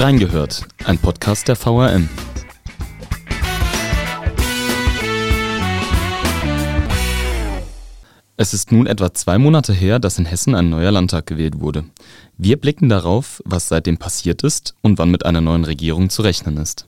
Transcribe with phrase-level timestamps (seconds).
[0.00, 2.08] Reingehört, ein Podcast der VRM.
[8.38, 11.84] Es ist nun etwa zwei Monate her, dass in Hessen ein neuer Landtag gewählt wurde.
[12.38, 16.56] Wir blicken darauf, was seitdem passiert ist und wann mit einer neuen Regierung zu rechnen
[16.56, 16.86] ist.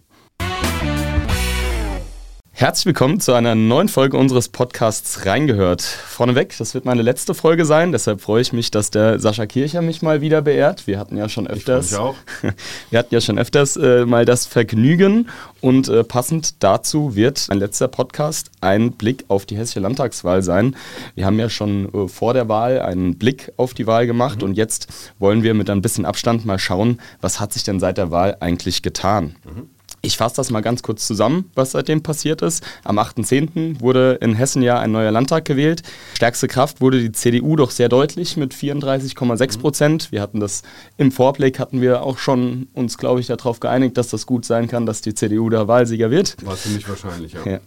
[2.62, 5.82] Herzlich willkommen zu einer neuen Folge unseres Podcasts Reingehört.
[5.82, 9.82] Vorneweg, das wird meine letzte Folge sein, deshalb freue ich mich, dass der Sascha Kircher
[9.82, 10.86] mich mal wieder beehrt.
[10.86, 12.14] Wir hatten ja schon öfters, ich auch.
[12.90, 15.28] wir hatten ja schon öfters äh, mal das Vergnügen
[15.60, 20.76] und äh, passend dazu wird ein letzter Podcast ein Blick auf die hessische Landtagswahl sein.
[21.16, 24.50] Wir haben ja schon äh, vor der Wahl einen Blick auf die Wahl gemacht mhm.
[24.50, 24.86] und jetzt
[25.18, 28.36] wollen wir mit ein bisschen Abstand mal schauen, was hat sich denn seit der Wahl
[28.38, 29.34] eigentlich getan.
[29.44, 29.68] Mhm.
[30.04, 32.64] Ich fasse das mal ganz kurz zusammen, was seitdem passiert ist.
[32.82, 33.80] Am 8.10.
[33.80, 35.84] wurde in Hessen ja ein neuer Landtag gewählt.
[36.14, 40.10] Stärkste Kraft wurde die CDU doch sehr deutlich mit 34,6 Prozent.
[40.10, 40.62] Wir hatten das
[40.96, 44.66] im Vorblick, hatten wir auch schon uns, glaube ich, darauf geeinigt, dass das gut sein
[44.66, 46.34] kann, dass die CDU der Wahlsieger wird.
[46.44, 47.46] War ziemlich wahrscheinlich, ja.
[47.46, 47.60] ja.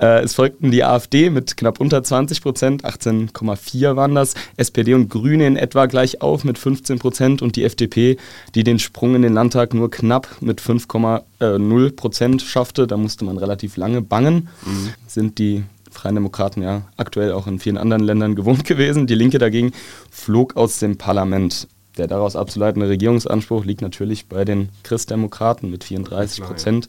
[0.00, 4.34] Äh, es folgten die AfD mit knapp unter 20 Prozent, 18,4 waren das.
[4.56, 8.16] SPD und Grüne in etwa gleich auf mit 15 Prozent und die FDP,
[8.54, 13.24] die den Sprung in den Landtag nur knapp mit 5,5 äh, 0% schaffte, da musste
[13.24, 14.90] man relativ lange bangen, mhm.
[15.06, 19.06] sind die Freien Demokraten ja aktuell auch in vielen anderen Ländern gewohnt gewesen.
[19.06, 19.72] Die Linke dagegen
[20.10, 21.66] flog aus dem Parlament.
[21.98, 26.88] Der daraus abzuleitende Regierungsanspruch liegt natürlich bei den Christdemokraten mit 34 Prozent,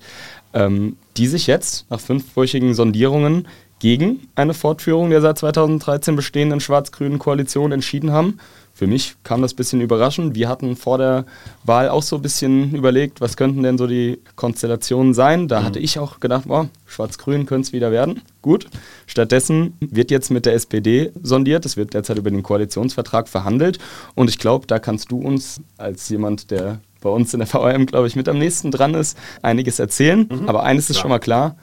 [0.54, 3.48] ähm, die sich jetzt nach fünfwöchigen Sondierungen
[3.80, 8.40] gegen eine Fortführung der seit 2013 bestehenden schwarz-grünen Koalition entschieden haben.
[8.80, 10.36] Für mich kam das ein bisschen überraschend.
[10.36, 11.26] Wir hatten vor der
[11.66, 15.50] Wahl auch so ein bisschen überlegt, was könnten denn so die Konstellationen sein.
[15.50, 15.66] Da mhm.
[15.66, 18.22] hatte ich auch gedacht, boah, schwarz-grün könnte es wieder werden.
[18.42, 18.68] Gut.
[19.06, 21.66] Stattdessen wird jetzt mit der SPD sondiert.
[21.66, 23.80] Es wird derzeit über den Koalitionsvertrag verhandelt.
[24.16, 27.86] Und ich glaube, da kannst du uns als jemand, der bei uns in der VRM,
[27.86, 30.26] glaube ich, mit am nächsten dran ist, einiges erzählen.
[30.32, 30.48] Mhm.
[30.48, 31.02] Aber eines ist klar.
[31.02, 31.58] schon mal klar,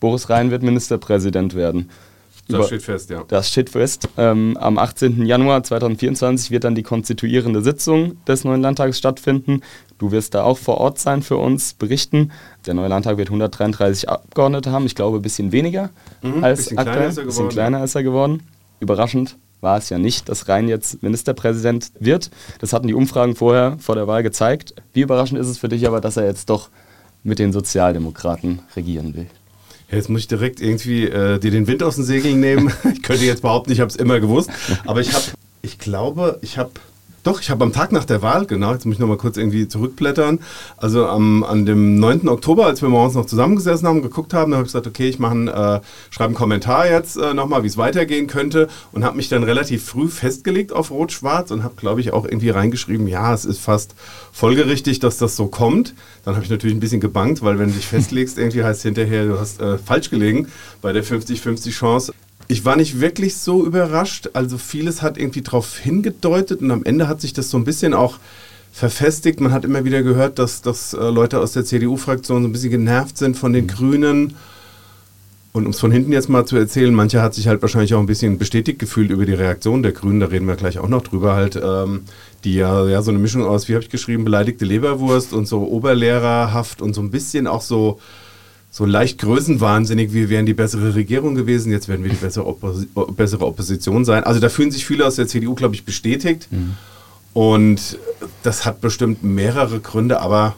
[0.00, 1.88] Boris Rhein wird Ministerpräsident werden.
[2.48, 3.24] Das steht fest, ja.
[3.28, 4.08] Das steht fest.
[4.16, 5.26] Ähm, am 18.
[5.26, 9.60] Januar 2024 wird dann die konstituierende Sitzung des neuen Landtags stattfinden.
[9.98, 12.32] Du wirst da auch vor Ort sein für uns, berichten.
[12.66, 14.86] Der neue Landtag wird 133 Abgeordnete haben.
[14.86, 15.90] Ich glaube, ein bisschen weniger
[16.22, 16.96] mhm, als bisschen aktuell.
[16.96, 17.26] Kleiner ist er geworden.
[17.26, 18.42] bisschen kleiner ist er geworden.
[18.80, 22.30] Überraschend war es ja nicht, dass Rhein jetzt Ministerpräsident wird.
[22.60, 24.74] Das hatten die Umfragen vorher vor der Wahl gezeigt.
[24.92, 26.70] Wie überraschend ist es für dich aber, dass er jetzt doch
[27.24, 29.26] mit den Sozialdemokraten regieren will?
[29.90, 32.72] Jetzt muss ich direkt irgendwie äh, dir den Wind aus den Segeln nehmen.
[32.92, 34.50] ich könnte jetzt behaupten, ich habe es immer gewusst.
[34.86, 35.24] Aber ich habe,
[35.62, 36.70] ich glaube, ich habe
[37.28, 39.68] doch, ich habe am Tag nach der Wahl, genau, jetzt muss ich nochmal kurz irgendwie
[39.68, 40.38] zurückblättern.
[40.78, 42.26] Also am, an dem 9.
[42.28, 45.20] Oktober, als wir morgens noch zusammengesessen haben, geguckt haben, habe ich gesagt, okay, ich äh,
[45.20, 45.82] schreibe
[46.18, 50.08] einen Kommentar jetzt äh, nochmal, wie es weitergehen könnte und habe mich dann relativ früh
[50.08, 53.94] festgelegt auf Rot-Schwarz und habe, glaube ich, auch irgendwie reingeschrieben, ja, es ist fast
[54.32, 55.94] folgerichtig, dass das so kommt.
[56.24, 58.82] Dann habe ich natürlich ein bisschen gebankt, weil wenn du dich festlegst, irgendwie heißt es
[58.84, 60.48] hinterher, du hast äh, falsch gelegen
[60.80, 62.12] bei der 50-50 Chance.
[62.48, 64.30] Ich war nicht wirklich so überrascht.
[64.32, 67.92] Also vieles hat irgendwie darauf hingedeutet und am Ende hat sich das so ein bisschen
[67.92, 68.18] auch
[68.72, 69.40] verfestigt.
[69.40, 72.70] Man hat immer wieder gehört, dass, dass äh, Leute aus der CDU-Fraktion so ein bisschen
[72.70, 73.68] genervt sind von den mhm.
[73.68, 74.36] Grünen.
[75.52, 78.00] Und um es von hinten jetzt mal zu erzählen, mancher hat sich halt wahrscheinlich auch
[78.00, 81.02] ein bisschen bestätigt gefühlt über die Reaktion der Grünen, da reden wir gleich auch noch
[81.02, 82.02] drüber, halt, ähm,
[82.44, 85.62] die ja, ja so eine Mischung aus, wie habe ich geschrieben, beleidigte Leberwurst und so
[85.62, 87.98] oberlehrerhaft und so ein bisschen auch so,
[88.70, 92.86] so leicht größenwahnsinnig, wir wären die bessere Regierung gewesen, jetzt werden wir die bessere, Oppos
[93.16, 94.24] bessere Opposition sein.
[94.24, 96.48] Also da fühlen sich viele aus der CDU, glaube ich, bestätigt.
[96.50, 96.74] Mhm.
[97.32, 97.98] Und
[98.42, 100.56] das hat bestimmt mehrere Gründe, aber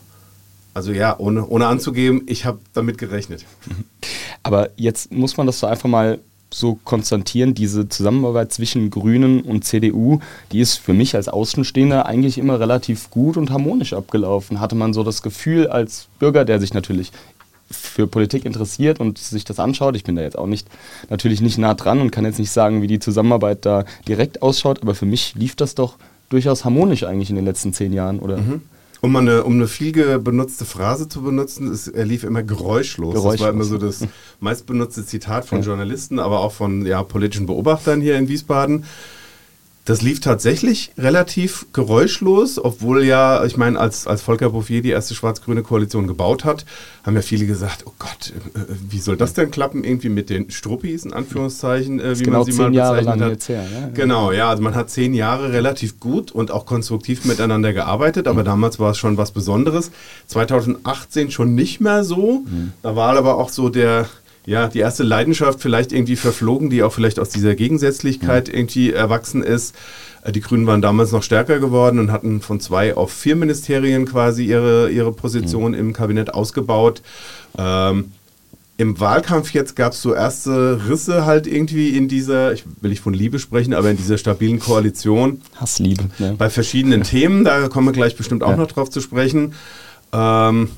[0.72, 3.44] also ja, ohne, ohne anzugeben, ich habe damit gerechnet.
[4.42, 6.20] Aber jetzt muss man das so einfach mal
[6.52, 10.20] so konstatieren, diese Zusammenarbeit zwischen Grünen und CDU,
[10.52, 14.58] die ist für mich als Außenstehender eigentlich immer relativ gut und harmonisch abgelaufen.
[14.58, 17.12] Hatte man so das Gefühl als Bürger, der sich natürlich
[17.70, 19.96] für Politik interessiert und sich das anschaut.
[19.96, 20.68] Ich bin da jetzt auch nicht
[21.08, 24.82] natürlich nicht nah dran und kann jetzt nicht sagen, wie die Zusammenarbeit da direkt ausschaut,
[24.82, 25.96] aber für mich lief das doch
[26.28, 28.38] durchaus harmonisch eigentlich in den letzten zehn Jahren, oder?
[28.38, 28.62] Mhm.
[29.02, 33.14] Um eine, um eine viel benutzte Phrase zu benutzen, ist, er lief immer geräuschlos.
[33.14, 33.32] geräuschlos.
[33.32, 34.06] Das war immer so das
[34.40, 35.64] meistbenutzte Zitat von ja.
[35.64, 38.84] Journalisten, aber auch von ja, politischen Beobachtern hier in Wiesbaden.
[39.90, 45.16] Das lief tatsächlich relativ geräuschlos, obwohl ja, ich meine, als, als Volker Bouffier die erste
[45.16, 46.64] schwarz-grüne Koalition gebaut hat,
[47.02, 50.48] haben ja viele gesagt, oh Gott, äh, wie soll das denn klappen, irgendwie mit den
[50.48, 53.48] Struppis, in Anführungszeichen, äh, wie genau man sie mal bezeichnet Jahre hat.
[53.48, 53.90] Her, ne?
[53.92, 58.42] Genau, ja, also man hat zehn Jahre relativ gut und auch konstruktiv miteinander gearbeitet, aber
[58.42, 58.46] mhm.
[58.46, 59.90] damals war es schon was Besonderes.
[60.28, 62.74] 2018 schon nicht mehr so, mhm.
[62.82, 64.08] da war aber auch so der
[64.46, 68.54] ja, die erste Leidenschaft vielleicht irgendwie verflogen, die auch vielleicht aus dieser Gegensätzlichkeit mhm.
[68.54, 69.74] irgendwie erwachsen ist.
[70.24, 74.06] Äh, die Grünen waren damals noch stärker geworden und hatten von zwei auf vier Ministerien
[74.06, 75.78] quasi ihre, ihre Position mhm.
[75.78, 77.02] im Kabinett ausgebaut.
[77.58, 78.12] Ähm,
[78.80, 83.02] im Wahlkampf jetzt gab es so erste Risse halt irgendwie in dieser, ich will nicht
[83.02, 85.42] von Liebe sprechen, aber in dieser stabilen Koalition.
[85.56, 86.04] Hassliebe.
[86.18, 86.32] Ja.
[86.32, 88.56] Bei verschiedenen Themen, da kommen wir gleich bestimmt auch ja.
[88.56, 89.52] noch drauf zu sprechen.
[90.14, 90.70] Ähm,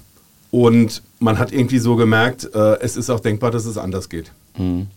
[0.50, 4.32] und man hat irgendwie so gemerkt, äh, es ist auch denkbar, dass es anders geht.
[4.58, 4.88] Mhm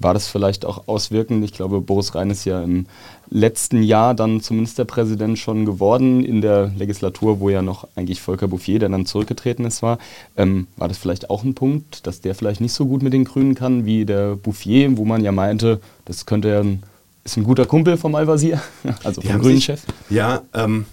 [0.00, 1.44] war das vielleicht auch auswirkend.
[1.44, 2.86] Ich glaube, Boris Rhein ist ja im
[3.28, 8.48] letzten Jahr dann zum Ministerpräsident schon geworden, in der Legislatur, wo ja noch eigentlich Volker
[8.48, 9.98] Bouffier, der dann zurückgetreten ist, war.
[10.36, 13.24] Ähm, war das vielleicht auch ein Punkt, dass der vielleicht nicht so gut mit den
[13.24, 16.82] Grünen kann wie der Bouffier, wo man ja meinte, das könnte ja ein,
[17.24, 18.60] ist ein guter Kumpel vom Al-Wazir,
[19.04, 19.82] also vom grünen Chef?
[20.08, 20.86] Ja, ähm,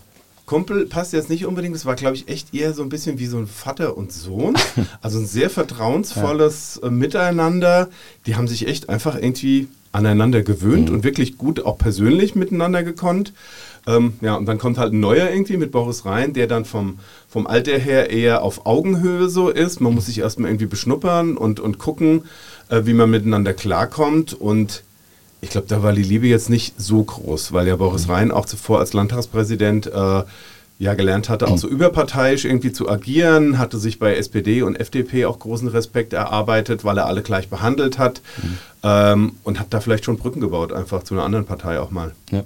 [0.48, 1.76] Kumpel passt jetzt nicht unbedingt.
[1.76, 4.56] Es war, glaube ich, echt eher so ein bisschen wie so ein Vater und Sohn.
[5.02, 6.88] Also ein sehr vertrauensvolles ja.
[6.88, 7.90] Äh, Miteinander.
[8.26, 10.96] Die haben sich echt einfach irgendwie aneinander gewöhnt mhm.
[10.96, 13.34] und wirklich gut auch persönlich miteinander gekonnt.
[13.86, 17.00] Ähm, ja, und dann kommt halt ein neuer irgendwie mit Boris Rhein, der dann vom,
[17.28, 19.82] vom Alter her eher auf Augenhöhe so ist.
[19.82, 22.24] Man muss sich erstmal irgendwie beschnuppern und, und gucken,
[22.70, 24.34] äh, wie man miteinander klarkommt.
[24.34, 24.84] Und
[25.42, 28.14] ich glaube, da war die Liebe jetzt nicht so groß, weil ja Boris mhm.
[28.14, 30.24] Rhein auch zuvor als Landtagspräsident äh,
[30.80, 31.58] ja gelernt hatte, auch mhm.
[31.58, 36.84] so überparteiisch irgendwie zu agieren, hatte sich bei SPD und FDP auch großen Respekt erarbeitet,
[36.84, 38.58] weil er alle gleich behandelt hat mhm.
[38.84, 42.14] ähm, und hat da vielleicht schon Brücken gebaut, einfach zu einer anderen Partei auch mal.
[42.32, 42.44] Ja.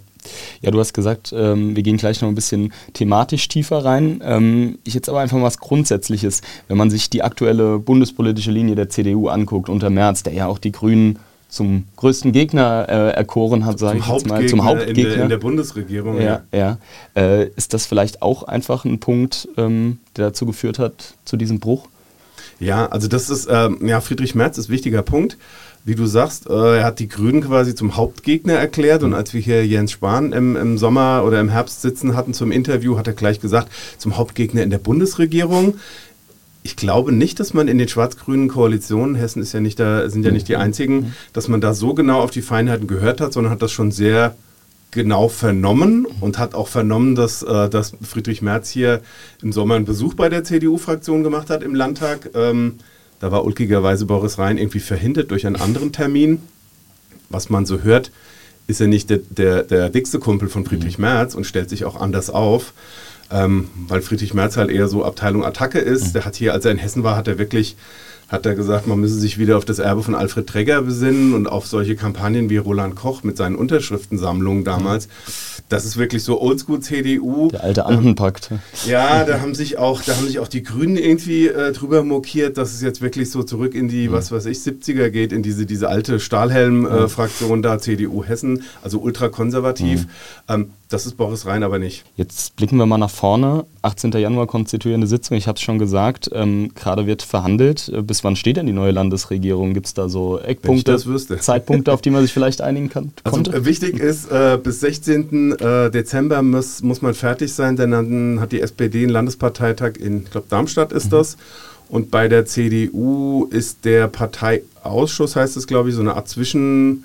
[0.62, 4.22] Ja, du hast gesagt, ähm, wir gehen gleich noch ein bisschen thematisch tiefer rein.
[4.24, 6.42] Ähm, ich jetzt aber einfach mal was Grundsätzliches.
[6.68, 10.60] Wenn man sich die aktuelle bundespolitische Linie der CDU anguckt unter Merz, der ja auch
[10.60, 11.18] die Grünen
[11.52, 15.30] zum größten Gegner äh, erkoren hat, sage ich jetzt mal, zum Hauptgegner in der, in
[15.30, 16.20] der Bundesregierung.
[16.20, 16.78] Ja, ja.
[17.16, 17.22] ja.
[17.22, 21.60] Äh, ist das vielleicht auch einfach ein Punkt, ähm, der dazu geführt hat, zu diesem
[21.60, 21.88] Bruch?
[22.60, 25.38] Ja, also das ist, ähm, ja, Friedrich Merz ist ein wichtiger Punkt.
[25.84, 29.42] Wie du sagst, äh, er hat die Grünen quasi zum Hauptgegner erklärt und als wir
[29.42, 33.14] hier Jens Spahn im, im Sommer oder im Herbst sitzen hatten zum Interview, hat er
[33.14, 35.74] gleich gesagt, zum Hauptgegner in der Bundesregierung
[36.64, 40.24] ich glaube nicht, dass man in den schwarz-grünen Koalitionen, Hessen ist ja nicht da, sind
[40.24, 43.52] ja nicht die einzigen, dass man da so genau auf die Feinheiten gehört hat, sondern
[43.52, 44.36] hat das schon sehr
[44.92, 49.02] genau vernommen und hat auch vernommen, dass, äh, dass Friedrich Merz hier
[49.42, 52.30] im Sommer einen Besuch bei der CDU-Fraktion gemacht hat im Landtag.
[52.36, 52.76] Ähm,
[53.20, 56.42] da war ulkigerweise Boris Rhein irgendwie verhindert durch einen anderen Termin.
[57.30, 58.12] Was man so hört,
[58.68, 61.04] ist er nicht der, der, der dickste Kumpel von Friedrich mhm.
[61.06, 62.74] Merz und stellt sich auch anders auf
[63.32, 66.10] ähm, weil Friedrich Merz halt eher so Abteilung Attacke ist.
[66.10, 66.14] Mhm.
[66.14, 67.76] Der hat hier, als er in Hessen war, hat er wirklich
[68.32, 71.48] hat er gesagt, man müsse sich wieder auf das Erbe von Alfred Träger besinnen und
[71.48, 75.10] auf solche Kampagnen wie Roland Koch mit seinen Unterschriftensammlungen damals.
[75.68, 77.50] Das ist wirklich so Oldschool-CDU.
[77.50, 78.50] Der alte Andenpakt.
[78.88, 82.58] Ja, da haben sich auch, da haben sich auch die Grünen irgendwie äh, drüber mokiert,
[82.58, 85.66] dass es jetzt wirklich so zurück in die, was weiß ich, 70er geht, in diese,
[85.66, 90.06] diese alte Stahlhelm-Fraktion äh, da, CDU Hessen, also ultrakonservativ.
[90.06, 90.10] Mhm.
[90.48, 92.04] Ähm, das ist Boris Rhein aber nicht.
[92.18, 93.66] Jetzt blicken wir mal nach vorne.
[93.82, 94.12] 18.
[94.12, 97.90] Januar konstituierende Sitzung, ich habe es schon gesagt, ähm, gerade wird verhandelt.
[97.90, 99.74] Äh, bis wann steht denn die neue Landesregierung?
[99.74, 100.98] Gibt es da so Eckpunkte,
[101.40, 103.12] Zeitpunkte, auf die man sich vielleicht einigen kann?
[103.24, 103.54] Also konnte?
[103.54, 105.54] Also, wichtig ist, äh, bis 16.
[105.54, 110.24] Äh, Dezember muss, muss man fertig sein, denn dann hat die SPD einen Landesparteitag in,
[110.24, 111.18] ich glaube, Darmstadt ist mhm.
[111.18, 111.38] das.
[111.90, 117.04] Und bei der CDU ist der Parteiausschuss, heißt es, glaube ich, so eine Art Zwischen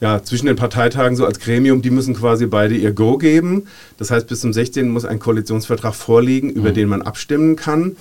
[0.00, 3.66] ja, zwischen den Parteitagen so als Gremium, die müssen quasi beide ihr Go geben.
[3.98, 4.88] Das heißt, bis zum 16.
[4.88, 6.74] muss ein Koalitionsvertrag vorliegen, über mhm.
[6.74, 7.96] den man abstimmen kann.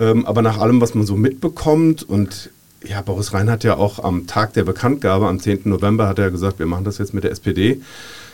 [0.00, 2.50] Ähm, aber nach allem, was man so mitbekommt und
[2.86, 5.60] ja, Boris Rhein hat ja auch am Tag der Bekanntgabe, am 10.
[5.64, 7.80] November, hat er gesagt, wir machen das jetzt mit der SPD,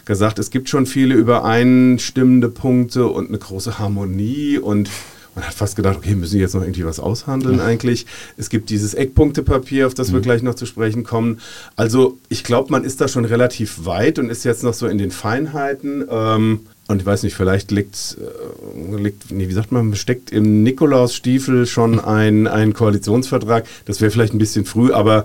[0.05, 4.91] gesagt, es gibt schon viele übereinstimmende Punkte und eine große Harmonie und
[5.35, 7.65] man hat fast gedacht, okay, müssen wir jetzt noch irgendwie was aushandeln ja.
[7.65, 8.07] eigentlich.
[8.37, 10.15] Es gibt dieses Eckpunktepapier, auf das mhm.
[10.15, 11.41] wir gleich noch zu sprechen kommen.
[11.77, 14.99] Also ich glaube, man ist da schon relativ weit und ist jetzt noch so in
[14.99, 16.05] den Feinheiten.
[16.11, 20.65] Ähm, und ich weiß nicht, vielleicht liegt, äh, liegt nee, wie sagt man, steckt im
[20.65, 23.65] Nikolausstiefel schon ein, ein Koalitionsvertrag.
[23.85, 25.25] Das wäre vielleicht ein bisschen früh, aber,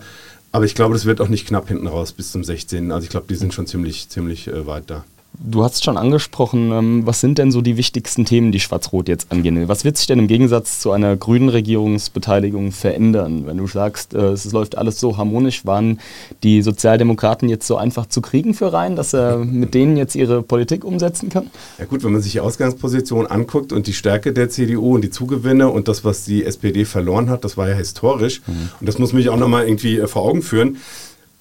[0.51, 2.91] aber ich glaube, das wird auch nicht knapp hinten raus bis zum 16.
[2.91, 5.05] Also ich glaube, die sind schon ziemlich, ziemlich äh, weit da.
[5.39, 9.32] Du hast schon angesprochen, ähm, was sind denn so die wichtigsten Themen, die Schwarz-Rot jetzt
[9.32, 9.68] angehen will?
[9.68, 13.46] Was wird sich denn im Gegensatz zu einer grünen Regierungsbeteiligung verändern?
[13.46, 16.00] Wenn du sagst, äh, es läuft alles so harmonisch, waren
[16.44, 20.42] die Sozialdemokraten jetzt so einfach zu kriegen für Rhein, dass er mit denen jetzt ihre
[20.42, 21.50] Politik umsetzen kann?
[21.80, 25.10] Ja gut, wenn man sich die Ausgangsposition anguckt und die Stärke der CDU und die
[25.10, 28.42] Zugewinne und das, was die SPD verloren hat, das war ja historisch.
[28.48, 28.70] Mhm.
[28.80, 30.77] Und das muss mich auch nochmal irgendwie äh, vor Augen führen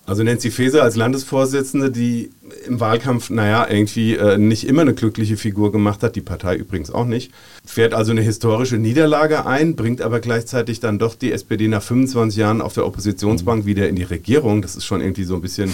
[0.07, 2.31] Also Nancy Faeser als Landesvorsitzende, die
[2.67, 6.91] im Wahlkampf, naja, irgendwie äh, nicht immer eine glückliche Figur gemacht hat, die Partei übrigens
[6.91, 7.33] auch nicht,
[7.65, 12.39] fährt also eine historische Niederlage ein, bringt aber gleichzeitig dann doch die SPD nach 25
[12.39, 13.67] Jahren auf der Oppositionsbank mhm.
[13.67, 14.61] wieder in die Regierung.
[14.61, 15.73] Das ist schon irgendwie so ein bisschen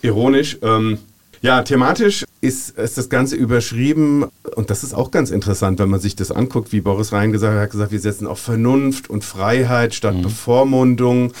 [0.00, 0.58] ironisch.
[0.62, 0.98] Ähm,
[1.42, 4.24] ja, thematisch ist, ist das Ganze überschrieben
[4.56, 7.54] und das ist auch ganz interessant, wenn man sich das anguckt, wie Boris Rhein gesagt
[7.54, 10.22] hat, hat gesagt, wir setzen auf Vernunft und Freiheit statt mhm.
[10.22, 11.32] Bevormundung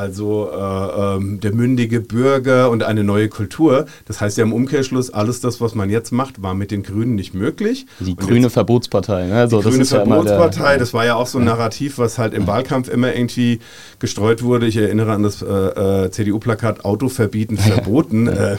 [0.00, 3.84] also äh, ähm, der mündige Bürger und eine neue Kultur.
[4.06, 7.14] Das heißt ja im Umkehrschluss, alles das, was man jetzt macht, war mit den Grünen
[7.14, 7.86] nicht möglich.
[8.00, 9.26] Die und grüne jetzt, Verbotspartei.
[9.26, 9.34] Ne?
[9.34, 12.46] Also, die grüne Verbotspartei, ja das war ja auch so ein Narrativ, was halt im
[12.46, 13.60] Wahlkampf immer irgendwie
[13.98, 14.66] gestreut wurde.
[14.66, 18.26] Ich erinnere an das äh, äh, CDU-Plakat Auto verbieten, verboten.
[18.26, 18.56] Ja.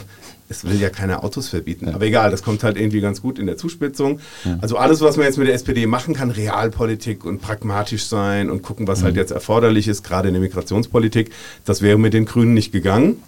[0.51, 1.87] Es will ja keine Autos verbieten.
[1.87, 1.95] Ja.
[1.95, 4.19] Aber egal, das kommt halt irgendwie ganz gut in der Zuspitzung.
[4.43, 4.57] Ja.
[4.61, 8.61] Also alles, was man jetzt mit der SPD machen kann, Realpolitik und pragmatisch sein und
[8.61, 9.05] gucken, was mhm.
[9.05, 11.31] halt jetzt erforderlich ist, gerade in der Migrationspolitik,
[11.63, 13.23] das wäre mit den Grünen nicht gegangen.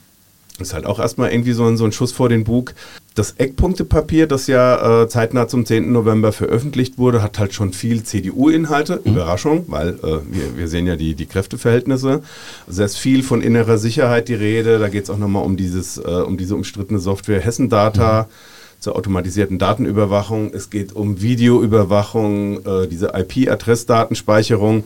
[0.60, 2.76] Das ist halt auch erstmal irgendwie so ein, so ein Schuss vor den Bug.
[3.16, 5.92] Das Eckpunktepapier, das ja äh, zeitnah zum 10.
[5.92, 9.02] November veröffentlicht wurde, hat halt schon viel CDU-Inhalte.
[9.04, 9.14] Mhm.
[9.14, 12.22] Überraschung, weil äh, wir, wir sehen ja die, die Kräfteverhältnisse.
[12.68, 14.78] Also es ist viel von innerer Sicherheit die Rede.
[14.78, 18.24] Da geht es auch nochmal um, dieses, äh, um diese umstrittene Software Hessen Data.
[18.24, 20.52] Mhm zur automatisierten Datenüberwachung.
[20.54, 24.84] Es geht um Videoüberwachung, äh, diese IP-Adressdatenspeicherung.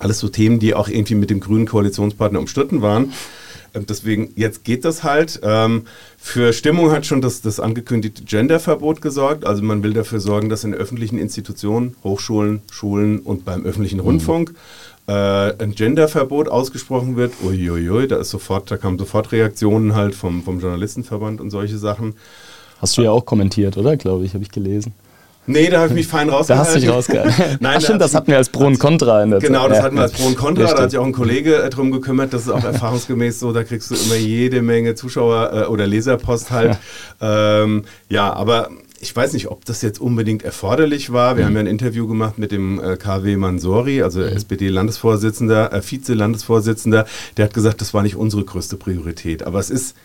[0.00, 3.12] Alles so Themen, die auch irgendwie mit dem grünen Koalitionspartner umstritten waren.
[3.74, 5.40] Ähm, deswegen, jetzt geht das halt.
[5.42, 5.84] Ähm,
[6.18, 9.44] für Stimmung hat schon das, das angekündigte Genderverbot gesorgt.
[9.44, 14.04] Also man will dafür sorgen, dass in öffentlichen Institutionen, Hochschulen, Schulen und beim öffentlichen mhm.
[14.04, 14.54] Rundfunk
[15.06, 15.12] äh,
[15.62, 17.34] ein Genderverbot ausgesprochen wird.
[17.42, 22.14] Uiuiui, da ist sofort, da kamen sofort Reaktionen halt vom, vom Journalistenverband und solche Sachen.
[22.80, 23.96] Hast du ja auch kommentiert, oder?
[23.96, 24.94] Glaube ich, habe ich gelesen.
[25.46, 26.64] Nee, da habe ich mich fein rausgehalten.
[26.64, 27.58] Da hast du dich rausgehalten.
[27.60, 29.70] Nein, Ach stimmt, das hatten wir als Pro und Contra in der Genau, Zeit.
[29.70, 30.64] das hatten wir als Pro und Contra.
[30.64, 32.32] Da hat sich auch ein Kollege äh, drum gekümmert.
[32.32, 33.52] Das ist auch erfahrungsgemäß so.
[33.52, 36.78] Da kriegst du immer jede Menge Zuschauer äh, oder Leserpost halt.
[37.20, 37.62] Ja.
[37.62, 38.70] Ähm, ja, aber
[39.00, 41.36] ich weiß nicht, ob das jetzt unbedingt erforderlich war.
[41.36, 41.48] Wir mhm.
[41.48, 44.28] haben ja ein Interview gemacht mit dem äh, KW Mansori, also mhm.
[44.28, 47.06] SPD-Landesvorsitzender, äh, Vize-Landesvorsitzender.
[47.36, 49.42] Der hat gesagt, das war nicht unsere größte Priorität.
[49.42, 49.96] Aber es ist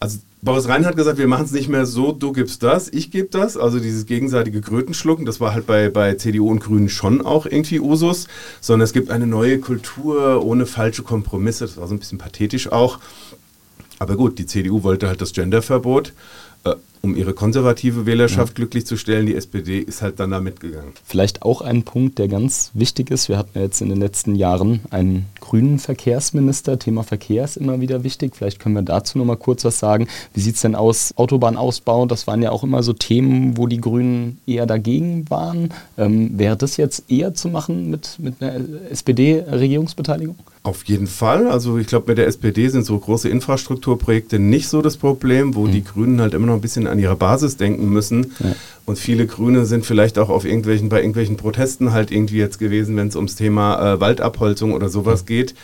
[0.00, 3.10] also Boris Rhein hat gesagt, wir machen es nicht mehr so, du gibst das, ich
[3.10, 3.58] gebe das.
[3.58, 7.78] Also dieses gegenseitige Krötenschlucken, das war halt bei, bei CDU und Grünen schon auch irgendwie
[7.78, 8.26] Usus,
[8.62, 11.66] sondern es gibt eine neue Kultur ohne falsche Kompromisse.
[11.66, 12.98] Das war so ein bisschen pathetisch auch.
[13.98, 16.14] Aber gut, die CDU wollte halt das Genderverbot
[17.02, 18.54] um ihre konservative Wählerschaft ja.
[18.56, 19.26] glücklich zu stellen.
[19.26, 20.92] Die SPD ist halt dann da mitgegangen.
[21.04, 23.28] Vielleicht auch ein Punkt, der ganz wichtig ist.
[23.28, 26.78] Wir hatten ja jetzt in den letzten Jahren einen grünen Verkehrsminister.
[26.78, 28.36] Thema Verkehr ist immer wieder wichtig.
[28.36, 30.08] Vielleicht können wir dazu noch mal kurz was sagen.
[30.34, 31.12] Wie sieht es denn aus?
[31.16, 35.70] Autobahnausbau, das waren ja auch immer so Themen, wo die Grünen eher dagegen waren.
[35.96, 40.36] Ähm, wäre das jetzt eher zu machen mit, mit einer SPD-Regierungsbeteiligung?
[40.62, 41.48] Auf jeden Fall.
[41.48, 45.66] Also ich glaube, mit der SPD sind so große Infrastrukturprojekte nicht so das Problem, wo
[45.66, 45.72] mhm.
[45.72, 48.32] die Grünen halt immer noch ein bisschen an ihre Basis denken müssen.
[48.40, 48.54] Ja.
[48.86, 52.96] Und viele Grüne sind vielleicht auch auf irgendwelchen, bei irgendwelchen Protesten halt irgendwie jetzt gewesen,
[52.96, 55.26] wenn es ums Thema äh, Waldabholzung oder sowas mhm.
[55.26, 55.54] geht.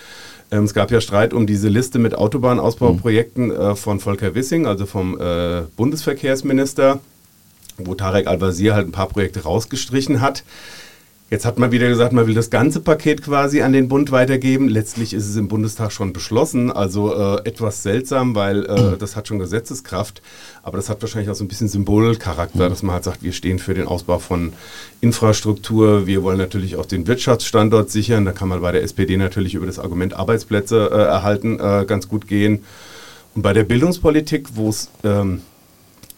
[0.50, 4.87] Ähm, es gab ja Streit um diese Liste mit Autobahnausbauprojekten äh, von Volker Wissing, also
[4.87, 7.00] vom äh, Bundesverkehrsminister,
[7.78, 10.45] wo Tarek Al-Wazir halt ein paar Projekte rausgestrichen hat.
[11.28, 14.68] Jetzt hat man wieder gesagt, man will das ganze Paket quasi an den Bund weitergeben.
[14.68, 19.26] Letztlich ist es im Bundestag schon beschlossen, also äh, etwas seltsam, weil äh, das hat
[19.26, 20.23] schon Gesetzeskraft,
[20.62, 23.59] aber das hat wahrscheinlich auch so ein bisschen Symbolcharakter, dass man halt sagt, wir stehen
[23.59, 24.52] für den Ausbau von
[25.00, 28.25] Infrastruktur, wir wollen natürlich auch den Wirtschaftsstandort sichern.
[28.25, 32.09] Da kann man bei der SPD natürlich über das Argument Arbeitsplätze äh, erhalten äh, ganz
[32.09, 32.62] gut gehen.
[33.35, 35.42] Und bei der Bildungspolitik, wo es ähm,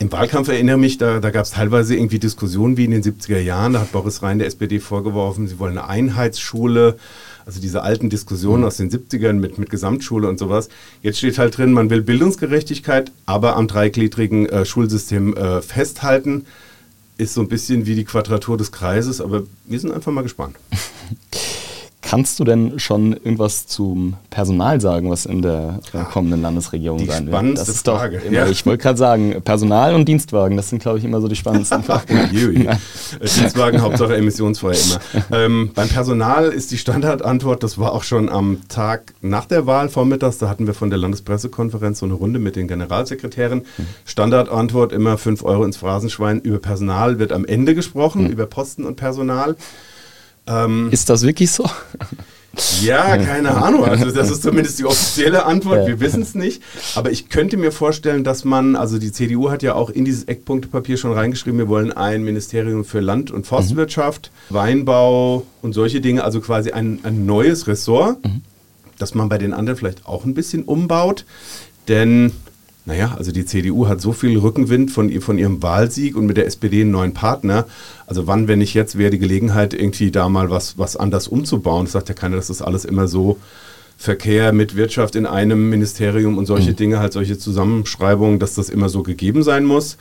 [0.01, 3.41] im Wahlkampf erinnere mich, da, da gab es teilweise irgendwie Diskussionen wie in den 70er
[3.41, 3.73] Jahren.
[3.73, 6.97] Da hat Boris Rhein der SPD vorgeworfen, sie wollen eine Einheitsschule.
[7.45, 8.67] Also diese alten Diskussionen mhm.
[8.67, 10.69] aus den 70ern mit, mit Gesamtschule und sowas.
[11.03, 16.47] Jetzt steht halt drin, man will Bildungsgerechtigkeit, aber am dreigliedrigen äh, Schulsystem äh, festhalten.
[17.17, 20.57] Ist so ein bisschen wie die Quadratur des Kreises, aber wir sind einfach mal gespannt.
[22.01, 27.07] Kannst du denn schon irgendwas zum Personal sagen, was in der äh, kommenden Landesregierung die
[27.07, 27.35] sein wird?
[27.35, 28.19] Spannendste das ist Frage.
[28.19, 28.47] Immer, ja.
[28.47, 31.83] Ich wollte gerade sagen, Personal und Dienstwagen, das sind, glaube ich, immer so die spannendsten
[31.85, 32.31] Fragen.
[32.31, 35.27] Dienstwagen, Hauptsache emissionsfrei immer.
[35.33, 39.89] Ähm, beim Personal ist die Standardantwort, das war auch schon am Tag nach der Wahl
[39.89, 43.59] vormittags, da hatten wir von der Landespressekonferenz so eine Runde mit den Generalsekretären.
[43.77, 43.87] Mhm.
[44.05, 46.41] Standardantwort immer 5 Euro ins Phrasenschwein.
[46.41, 48.31] Über Personal wird am Ende gesprochen, mhm.
[48.31, 49.57] über Posten und Personal.
[50.49, 51.69] Ähm, ist das wirklich so?
[52.83, 53.85] Ja, keine Ahnung.
[53.85, 55.87] Also das ist zumindest die offizielle Antwort.
[55.87, 56.61] Wir wissen es nicht.
[56.97, 60.25] Aber ich könnte mir vorstellen, dass man, also die CDU hat ja auch in dieses
[60.25, 64.55] Eckpunktepapier schon reingeschrieben, wir wollen ein Ministerium für Land- und Forstwirtschaft, mhm.
[64.55, 68.25] Weinbau und solche Dinge, also quasi ein, ein neues Ressort.
[68.25, 68.43] Mhm
[68.99, 71.25] dass man bei den anderen vielleicht auch ein bisschen umbaut.
[71.87, 72.33] Denn,
[72.89, 76.47] naja, also die CDU hat so viel Rückenwind von, von ihrem Wahlsieg und mit der
[76.47, 77.67] SPD einen neuen Partner.
[78.07, 81.85] Also wann, wenn nicht jetzt, wäre die Gelegenheit, irgendwie da mal was, was anders umzubauen.
[81.85, 83.37] Das sagt ja keiner, dass das alles immer so
[83.99, 86.77] Verkehr mit Wirtschaft in einem Ministerium und solche mhm.
[86.77, 89.99] Dinge, halt solche Zusammenschreibungen, dass das immer so gegeben sein muss.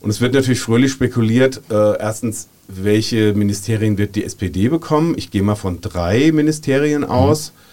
[0.00, 5.14] Und es wird natürlich fröhlich spekuliert, äh, erstens, welche Ministerien wird die SPD bekommen?
[5.16, 7.08] Ich gehe mal von drei Ministerien mhm.
[7.08, 7.52] aus.
[7.52, 7.69] Mhm.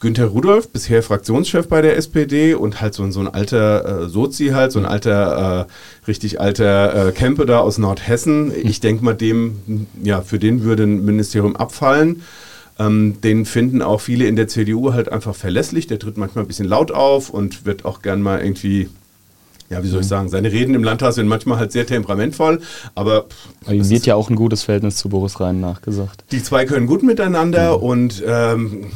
[0.00, 4.48] Günther Rudolph, bisher Fraktionschef bei der SPD und halt so, so ein alter äh, Sozi
[4.48, 8.46] halt, so ein alter, äh, richtig alter äh, Campe da aus Nordhessen.
[8.46, 8.54] Mhm.
[8.62, 12.22] Ich denke mal, dem, ja, für den würde ein Ministerium abfallen.
[12.78, 15.86] Ähm, den finden auch viele in der CDU halt einfach verlässlich.
[15.86, 18.88] Der tritt manchmal ein bisschen laut auf und wird auch gern mal irgendwie
[19.68, 22.60] ja, wie soll ich sagen, seine Reden im Landtag sind manchmal halt sehr temperamentvoll,
[22.96, 23.26] aber.
[23.64, 26.24] aber ihm wird ja auch ein gutes Verhältnis zu Boris Rhein nachgesagt.
[26.32, 27.70] Die zwei können gut miteinander ja.
[27.70, 28.86] und ähm,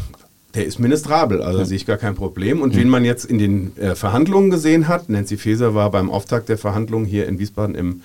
[0.55, 1.65] der ist ministrabel, also ja.
[1.65, 2.61] sehe ich gar kein Problem.
[2.61, 2.81] Und ja.
[2.81, 6.59] wen man jetzt in den äh, Verhandlungen gesehen hat, Nancy Faeser war beim Auftakt der
[6.59, 8.03] Verhandlungen hier in Wiesbaden im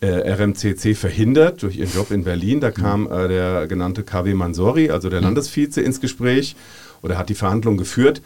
[0.00, 2.60] äh, RMCC verhindert durch ihren Job in Berlin.
[2.60, 6.56] Da kam äh, der genannte KW Mansori, also der Landesvize, ins Gespräch
[7.02, 8.22] oder hat die Verhandlungen geführt.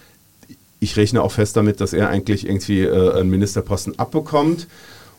[0.80, 4.68] Ich rechne auch fest damit, dass er eigentlich irgendwie äh, einen Ministerposten abbekommt.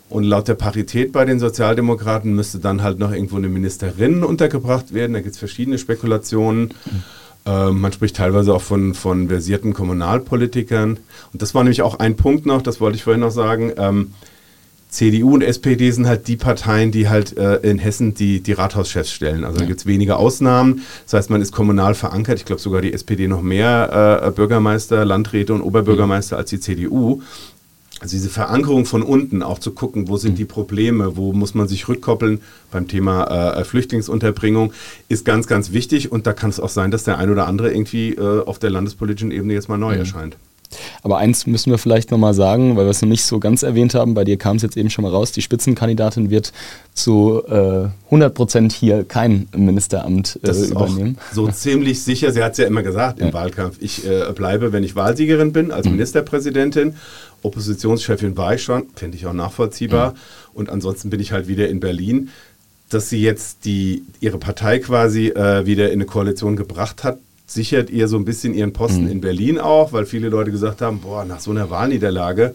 [0.10, 4.94] Und laut der Parität bei den Sozialdemokraten müsste dann halt noch irgendwo eine Ministerin untergebracht
[4.94, 5.13] werden.
[5.13, 6.74] Da gibt es verschiedene Spekulationen.
[6.86, 7.04] Mhm.
[7.48, 11.00] Man spricht teilweise auch von, von versierten Kommunalpolitikern.
[11.32, 13.72] Und das war nämlich auch ein Punkt noch, das wollte ich vorhin noch sagen.
[13.77, 14.12] Ähm,
[14.89, 19.12] CDU und SPD sind halt die Parteien, die halt äh, in Hessen die, die Rathauschefs
[19.12, 19.44] stellen.
[19.44, 19.62] Also ja.
[19.62, 20.82] da gibt es wenige Ausnahmen.
[21.04, 22.39] Das heißt, man ist kommunal verankert.
[22.39, 26.39] Ich glaube sogar die SPD noch mehr äh, Bürgermeister, Landräte und Oberbürgermeister mhm.
[26.39, 27.22] als die CDU.
[28.00, 30.38] Also diese Verankerung von unten, auch zu gucken, wo sind mhm.
[30.38, 34.72] die Probleme, wo muss man sich rückkoppeln beim Thema äh, Flüchtlingsunterbringung,
[35.10, 36.12] ist ganz, ganz wichtig.
[36.12, 38.70] Und da kann es auch sein, dass der ein oder andere irgendwie äh, auf der
[38.70, 40.00] landespolitischen Ebene jetzt mal neu mhm.
[40.00, 40.38] erscheint.
[41.04, 43.96] Aber eins müssen wir vielleicht nochmal sagen, weil wir es noch nicht so ganz erwähnt
[43.96, 46.51] haben, bei dir kam es jetzt eben schon mal raus, die Spitzenkandidatin wird
[46.94, 51.18] zu äh, 100 Prozent hier kein Ministeramt äh, das übernehmen.
[51.34, 53.34] so ziemlich sicher, sie hat es ja immer gesagt im ja.
[53.34, 55.94] Wahlkampf, ich äh, bleibe, wenn ich Wahlsiegerin bin, als mhm.
[55.94, 56.96] Ministerpräsidentin.
[57.41, 60.12] Oppositionschefin war ich schon, finde ich auch nachvollziehbar.
[60.12, 60.17] Mhm.
[60.53, 62.29] Und ansonsten bin ich halt wieder in Berlin.
[62.89, 67.89] Dass sie jetzt die, ihre Partei quasi äh, wieder in eine Koalition gebracht hat, sichert
[67.89, 69.12] ihr so ein bisschen ihren Posten mhm.
[69.12, 72.54] in Berlin auch, weil viele Leute gesagt haben, boah, nach so einer Wahlniederlage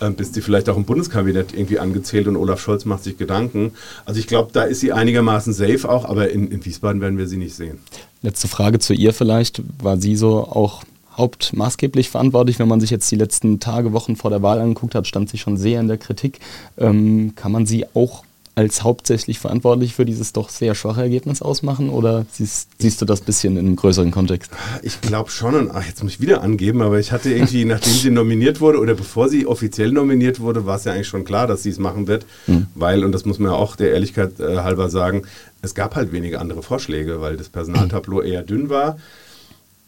[0.00, 3.72] äh, bist du vielleicht auch im Bundeskabinett irgendwie angezählt und Olaf Scholz macht sich Gedanken.
[4.04, 7.28] Also ich glaube, da ist sie einigermaßen safe auch, aber in, in Wiesbaden werden wir
[7.28, 7.78] sie nicht sehen.
[8.22, 9.62] Letzte Frage zu ihr vielleicht.
[9.80, 10.82] War sie so auch
[11.16, 12.58] hauptmaßgeblich verantwortlich.
[12.58, 15.38] Wenn man sich jetzt die letzten Tage, Wochen vor der Wahl angeguckt hat, stand sie
[15.38, 16.40] schon sehr in der Kritik.
[16.78, 21.88] Ähm, kann man sie auch als hauptsächlich verantwortlich für dieses doch sehr schwache Ergebnis ausmachen
[21.88, 24.50] oder siehst, siehst du das bisschen in einem größeren Kontext?
[24.82, 27.94] Ich glaube schon und ach, jetzt muss ich wieder angeben, aber ich hatte irgendwie, nachdem
[27.94, 31.46] sie nominiert wurde oder bevor sie offiziell nominiert wurde, war es ja eigentlich schon klar,
[31.46, 32.66] dass sie es machen wird, mhm.
[32.74, 35.22] weil, und das muss man ja auch der Ehrlichkeit äh, halber sagen,
[35.62, 38.98] es gab halt wenige andere Vorschläge, weil das Personaltableau eher dünn war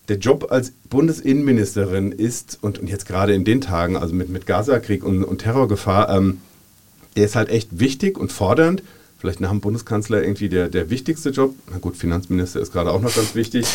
[0.08, 4.46] der Job als Bundesinnenministerin ist, und, und jetzt gerade in den Tagen, also mit, mit
[4.46, 6.40] Gaza-Krieg und, und Terrorgefahr, ähm,
[7.16, 8.82] der ist halt echt wichtig und fordernd.
[9.18, 11.54] Vielleicht nach dem Bundeskanzler irgendwie der, der wichtigste Job.
[11.70, 13.66] Na gut, Finanzminister ist gerade auch noch ganz wichtig.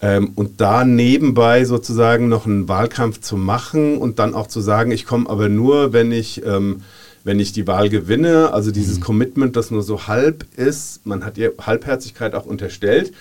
[0.00, 4.92] Ähm, und da nebenbei sozusagen noch einen Wahlkampf zu machen und dann auch zu sagen,
[4.92, 6.80] ich komme aber nur, wenn ich, ähm,
[7.24, 8.54] wenn ich die Wahl gewinne.
[8.54, 9.02] Also dieses mhm.
[9.02, 11.04] Commitment, das nur so halb ist.
[11.04, 13.12] Man hat ihr Halbherzigkeit auch unterstellt.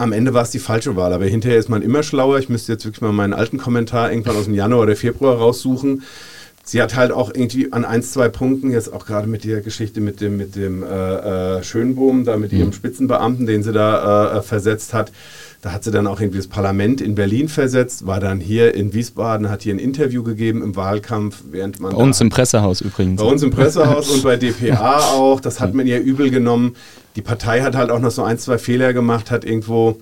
[0.00, 2.38] Am Ende war es die falsche Wahl, aber hinterher ist man immer schlauer.
[2.38, 6.02] Ich müsste jetzt wirklich mal meinen alten Kommentar irgendwann aus dem Januar oder Februar raussuchen
[6.70, 10.00] sie hat halt auch irgendwie an ein, zwei Punkten, jetzt auch gerade mit der Geschichte
[10.00, 12.58] mit dem, mit dem äh, äh, Schönbohm, da mit mhm.
[12.58, 15.10] ihrem Spitzenbeamten, den sie da äh, äh, versetzt hat,
[15.62, 18.94] da hat sie dann auch irgendwie das Parlament in Berlin versetzt, war dann hier in
[18.94, 21.92] Wiesbaden, hat hier ein Interview gegeben im Wahlkampf, während man.
[21.92, 23.20] Bei uns im Pressehaus übrigens.
[23.20, 25.40] Bei uns im Pressehaus und bei dpa auch.
[25.40, 26.76] Das hat man ihr übel genommen.
[27.16, 29.98] Die Partei hat halt auch noch so ein, zwei Fehler gemacht, hat irgendwo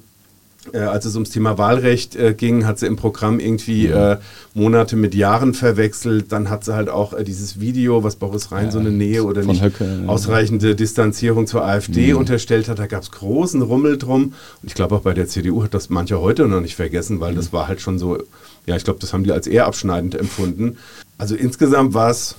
[0.72, 3.94] äh, als es ums Thema Wahlrecht äh, ging, hat sie im Programm irgendwie mhm.
[3.94, 4.16] äh,
[4.54, 6.32] Monate mit Jahren verwechselt.
[6.32, 9.24] Dann hat sie halt auch äh, dieses Video, was Boris Rhein ja, so eine Nähe
[9.24, 12.18] oder nicht Höcke, ausreichende Distanzierung zur AfD mhm.
[12.18, 12.78] unterstellt hat.
[12.78, 14.34] Da gab es großen Rummel drum.
[14.62, 17.32] Und ich glaube auch bei der CDU hat das mancher heute noch nicht vergessen, weil
[17.32, 17.36] mhm.
[17.36, 18.18] das war halt schon so,
[18.66, 20.76] ja, ich glaube, das haben die als eher abschneidend empfunden.
[21.18, 22.36] Also insgesamt war es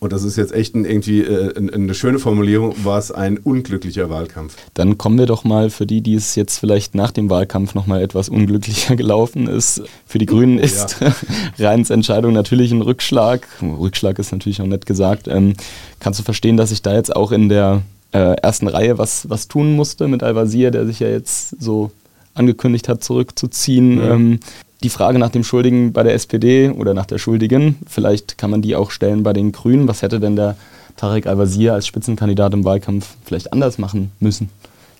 [0.00, 4.08] und das ist jetzt echt ein, irgendwie äh, eine schöne Formulierung, war es ein unglücklicher
[4.08, 4.56] Wahlkampf.
[4.72, 8.02] Dann kommen wir doch mal für die, die es jetzt vielleicht nach dem Wahlkampf nochmal
[8.02, 9.82] etwas unglücklicher gelaufen ist.
[10.06, 10.96] Für die Grünen ist
[11.58, 11.68] ja.
[11.68, 13.46] Reins Entscheidung natürlich ein Rückschlag.
[13.62, 15.28] Rückschlag ist natürlich auch nett gesagt.
[15.28, 15.52] Ähm,
[15.98, 17.82] kannst du verstehen, dass ich da jetzt auch in der
[18.12, 21.90] äh, ersten Reihe was, was tun musste mit Al-Wazir, der sich ja jetzt so
[22.32, 23.96] angekündigt hat, zurückzuziehen.
[23.96, 24.10] Mhm.
[24.10, 24.40] Ähm,
[24.82, 28.62] die Frage nach dem Schuldigen bei der SPD oder nach der Schuldigen, vielleicht kann man
[28.62, 29.88] die auch stellen bei den Grünen.
[29.88, 30.56] Was hätte denn der
[30.96, 34.50] Tarek Al-Wazir als Spitzenkandidat im Wahlkampf vielleicht anders machen müssen?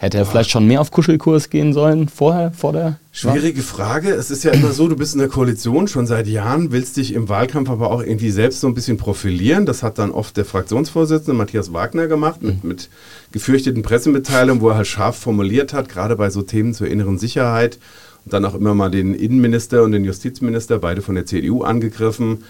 [0.01, 4.09] Hätte er vielleicht schon mehr auf Kuschelkurs gehen sollen vorher, vor der Schwierige Frage.
[4.09, 7.13] Es ist ja immer so, du bist in der Koalition schon seit Jahren, willst dich
[7.13, 9.67] im Wahlkampf aber auch irgendwie selbst so ein bisschen profilieren.
[9.67, 12.89] Das hat dann oft der Fraktionsvorsitzende Matthias Wagner gemacht mit, mit
[13.31, 17.79] gefürchteten Pressemitteilungen, wo er halt scharf formuliert hat, gerade bei so Themen zur inneren Sicherheit.
[18.25, 22.45] Und dann auch immer mal den Innenminister und den Justizminister, beide von der CDU, angegriffen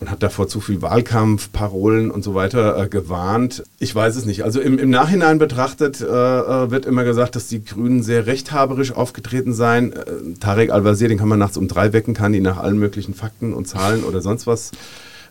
[0.00, 3.62] und hat davor zu viel Wahlkampf, Parolen und so weiter äh, gewarnt.
[3.78, 4.44] Ich weiß es nicht.
[4.44, 8.92] Also im, im Nachhinein betrachtet äh, äh, wird immer gesagt, dass die Grünen sehr rechthaberisch
[8.92, 9.92] aufgetreten seien.
[9.92, 10.04] Äh,
[10.40, 13.52] Tarek Al-Wazir, den kann man nachts um drei wecken, kann ihn nach allen möglichen Fakten
[13.52, 14.70] und Zahlen oder sonst was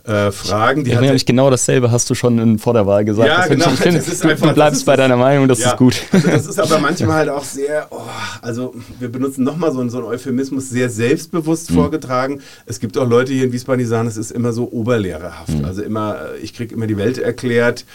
[0.03, 0.83] äh, Fragen.
[0.83, 3.27] Die ja, nämlich genau dasselbe hast du schon vor der Wahl gesagt.
[3.27, 3.65] Ja, das genau.
[3.67, 6.01] Ich, ich finde, du, du bleibst bei deiner Meinung, das ja, ist gut.
[6.11, 8.01] Also das ist aber manchmal halt auch sehr, oh,
[8.41, 11.75] also wir benutzen nochmal so, so einen Euphemismus, sehr selbstbewusst mhm.
[11.75, 12.41] vorgetragen.
[12.65, 15.59] Es gibt auch Leute hier in Wiesbaden, die sagen, es ist immer so oberlehrerhaft.
[15.59, 15.65] Mhm.
[15.65, 17.85] Also immer, ich kriege immer die Welt erklärt.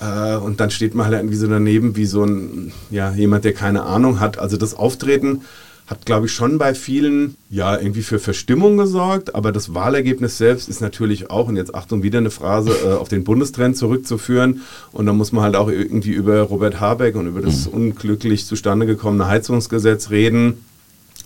[0.00, 3.52] Äh, und dann steht man halt irgendwie so daneben wie so ein, ja, jemand, der
[3.52, 4.38] keine Ahnung hat.
[4.38, 5.42] Also das Auftreten
[5.92, 10.68] hat, glaube ich, schon bei vielen ja irgendwie für Verstimmung gesorgt, aber das Wahlergebnis selbst
[10.68, 14.62] ist natürlich auch, und jetzt Achtung, wieder eine Phrase, äh, auf den Bundestrend zurückzuführen.
[14.92, 17.74] Und da muss man halt auch irgendwie über Robert Habeck und über das mhm.
[17.74, 20.64] unglücklich zustande gekommene Heizungsgesetz reden.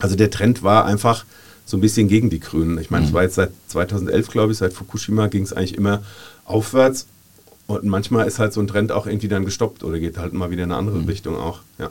[0.01, 1.25] Also der Trend war einfach
[1.65, 2.79] so ein bisschen gegen die Grünen.
[2.79, 3.15] Ich meine, es mhm.
[3.15, 6.03] war jetzt seit 2011, glaube ich, seit Fukushima ging es eigentlich immer
[6.45, 7.07] aufwärts.
[7.69, 10.51] Und manchmal ist halt so ein Trend auch irgendwie dann gestoppt oder geht halt mal
[10.51, 11.07] wieder in eine andere mhm.
[11.07, 11.61] Richtung auch.
[11.79, 11.89] Ja.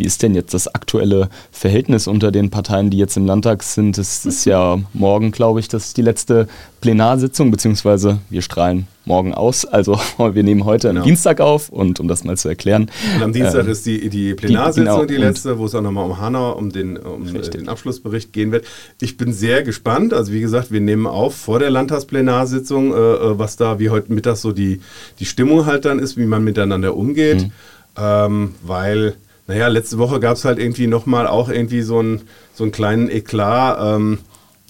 [0.00, 3.98] Wie ist denn jetzt das aktuelle Verhältnis unter den Parteien, die jetzt im Landtag sind?
[3.98, 6.48] Es ist ja morgen, glaube ich, das ist die letzte
[6.80, 9.66] Plenarsitzung, beziehungsweise wir strahlen morgen aus.
[9.66, 11.00] Also wir nehmen heute genau.
[11.00, 12.90] am Dienstag auf und um das mal zu erklären.
[13.16, 15.82] Und am Dienstag äh, ist die, die Plenarsitzung die, genau, die letzte, wo es auch
[15.82, 18.64] nochmal um Hanau, um, den, um den Abschlussbericht gehen wird.
[19.02, 20.14] Ich bin sehr gespannt.
[20.14, 24.14] Also wie gesagt, wir nehmen auf vor der Landtagsplenarsitzung, äh, äh was da wie heute
[24.14, 24.80] Mittag so die,
[25.18, 27.42] die Stimmung halt dann ist, wie man miteinander umgeht.
[27.42, 27.52] Mhm.
[27.98, 29.16] Ähm, weil
[29.50, 32.20] naja, letzte Woche gab es halt irgendwie nochmal auch irgendwie so, ein,
[32.54, 33.96] so einen kleinen Eklat.
[33.96, 34.18] Ähm,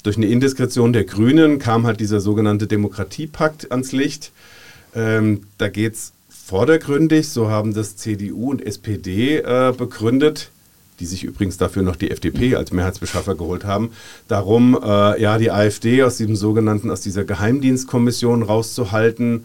[0.03, 4.33] durch eine Indiskretion der Grünen kam halt dieser sogenannte Demokratiepakt ans Licht.
[4.95, 10.51] Ähm, da geht es vordergründig, so haben das CDU und SPD äh, begründet,
[10.99, 13.91] die sich übrigens dafür noch die FDP als Mehrheitsbeschaffer geholt haben,
[14.29, 19.45] darum, äh, ja, die AfD aus diesem sogenannten, aus dieser Geheimdienstkommission rauszuhalten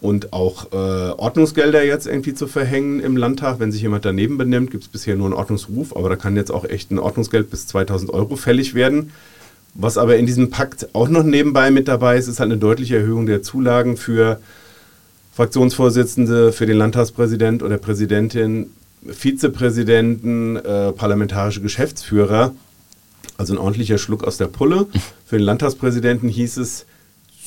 [0.00, 3.58] und auch äh, Ordnungsgelder jetzt irgendwie zu verhängen im Landtag.
[3.58, 6.50] Wenn sich jemand daneben benimmt, gibt es bisher nur einen Ordnungsruf, aber da kann jetzt
[6.50, 9.10] auch echt ein Ordnungsgeld bis 2000 Euro fällig werden.
[9.74, 12.96] Was aber in diesem Pakt auch noch nebenbei mit dabei ist, ist halt eine deutliche
[12.96, 14.40] Erhöhung der Zulagen für
[15.34, 18.70] Fraktionsvorsitzende, für den Landtagspräsident oder Präsidentin,
[19.06, 22.54] Vizepräsidenten, äh, parlamentarische Geschäftsführer.
[23.36, 24.86] Also ein ordentlicher Schluck aus der Pulle.
[25.26, 26.86] Für den Landtagspräsidenten hieß es,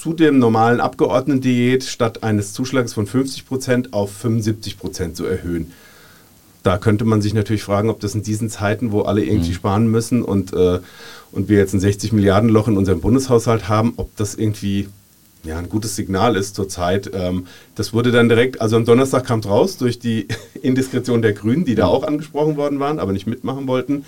[0.01, 5.73] zu dem normalen Abgeordnetendiät statt eines Zuschlags von 50 Prozent auf 75 Prozent zu erhöhen.
[6.63, 9.55] Da könnte man sich natürlich fragen, ob das in diesen Zeiten, wo alle irgendwie mhm.
[9.55, 10.79] sparen müssen und, äh,
[11.31, 14.89] und wir jetzt ein 60 Milliarden Loch in unserem Bundeshaushalt haben, ob das irgendwie
[15.43, 17.11] ja, ein gutes Signal ist zurzeit.
[17.13, 20.27] Ähm, das wurde dann direkt, also am Donnerstag kam es raus durch die
[20.63, 21.91] Indiskretion der Grünen, die da mhm.
[21.91, 24.05] auch angesprochen worden waren, aber nicht mitmachen wollten.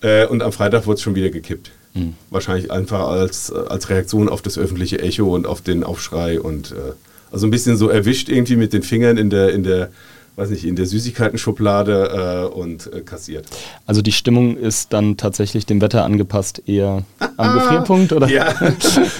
[0.00, 1.72] Äh, und am Freitag wurde es schon wieder gekippt.
[1.94, 2.14] Mhm.
[2.30, 6.92] Wahrscheinlich einfach als, als Reaktion auf das öffentliche Echo und auf den Aufschrei und äh,
[7.30, 9.90] also ein bisschen so erwischt irgendwie mit den Fingern in der, in der,
[10.36, 13.46] weiß nicht, in der Süßigkeiten-Schublade äh, und äh, kassiert.
[13.86, 17.04] Also die Stimmung ist dann tatsächlich dem Wetter angepasst, eher
[17.36, 18.28] am Gefrierpunkt, oder?
[18.28, 18.54] Ja,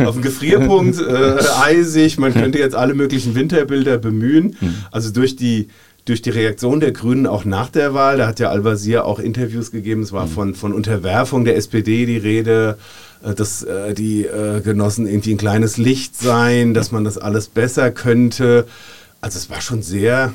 [0.04, 4.56] auf dem Gefrierpunkt, äh, eisig, man könnte jetzt alle möglichen Winterbilder bemühen.
[4.60, 4.74] Mhm.
[4.92, 5.68] Also durch die
[6.04, 9.70] durch die Reaktion der Grünen auch nach der Wahl, da hat ja Al-Wazir auch Interviews
[9.70, 10.30] gegeben, es war mhm.
[10.30, 12.78] von, von Unterwerfung der SPD die Rede,
[13.22, 17.48] äh, dass äh, die äh, Genossen irgendwie ein kleines Licht seien, dass man das alles
[17.48, 18.66] besser könnte.
[19.20, 20.34] Also es war schon sehr,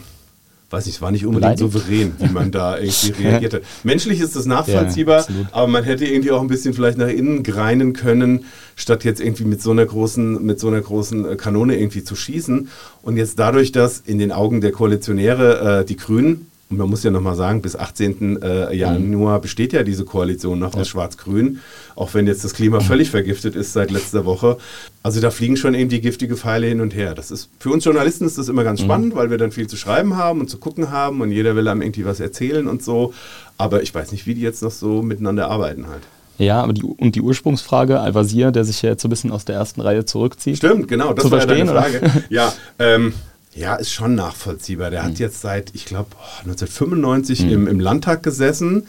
[0.70, 1.74] weiß nicht, es war nicht unbedingt Beleidigt.
[1.74, 3.62] souverän, wie man da irgendwie reagierte.
[3.84, 7.44] Menschlich ist das nachvollziehbar, ja, aber man hätte irgendwie auch ein bisschen vielleicht nach innen
[7.44, 11.78] greinen können, statt jetzt irgendwie mit so einer großen, mit so einer großen äh, Kanone
[11.78, 12.70] irgendwie zu schießen.
[13.02, 17.04] Und jetzt dadurch, dass in den Augen der Koalitionäre äh, die Grünen und man muss
[17.04, 18.42] ja nochmal sagen, bis 18.
[18.44, 20.82] Äh, Januar besteht ja diese Koalition noch ja.
[20.82, 21.62] aus Schwarz-Grün,
[21.96, 24.58] auch wenn jetzt das Klima völlig vergiftet ist seit letzter Woche.
[25.02, 27.16] Also da fliegen schon eben die giftige Pfeile hin und her.
[27.16, 28.86] Das ist für uns Journalisten ist das immer ganz mhm.
[28.86, 31.68] spannend, weil wir dann viel zu schreiben haben und zu gucken haben und jeder will
[31.68, 33.14] einem irgendwie was erzählen und so.
[33.58, 36.04] Aber ich weiß nicht, wie die jetzt noch so miteinander arbeiten halt.
[36.38, 39.44] Ja, aber die, und die Ursprungsfrage, Al-Wazir, der sich ja jetzt so ein bisschen aus
[39.44, 40.58] der ersten Reihe zurückzieht.
[40.58, 42.02] Stimmt, genau, das war ja Frage.
[42.30, 43.14] Ja, ähm,
[43.54, 44.90] ja, ist schon nachvollziehbar.
[44.90, 45.08] Der mhm.
[45.08, 46.10] hat jetzt seit, ich glaube,
[46.40, 47.52] 1995 mhm.
[47.52, 48.88] im, im Landtag gesessen.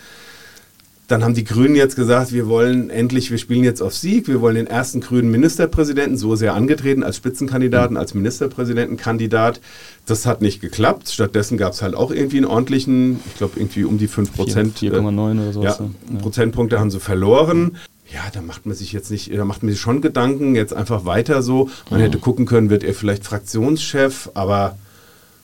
[1.08, 4.40] Dann haben die Grünen jetzt gesagt, wir wollen endlich, wir spielen jetzt auf Sieg, wir
[4.40, 9.60] wollen den ersten grünen Ministerpräsidenten, so sehr angetreten als Spitzenkandidaten, als Ministerpräsidentenkandidat.
[10.06, 11.08] Das hat nicht geklappt.
[11.08, 14.78] Stattdessen gab es halt auch irgendwie einen ordentlichen, ich glaube irgendwie um die 5 Prozent.
[14.78, 15.64] 4,9 oder so.
[15.64, 17.76] Ja, ja, Prozentpunkte haben sie verloren.
[18.12, 21.04] Ja, da macht man sich jetzt nicht, da macht man sich schon Gedanken, jetzt einfach
[21.04, 21.70] weiter so.
[21.90, 22.04] Man mhm.
[22.04, 24.76] hätte gucken können, wird er vielleicht Fraktionschef, aber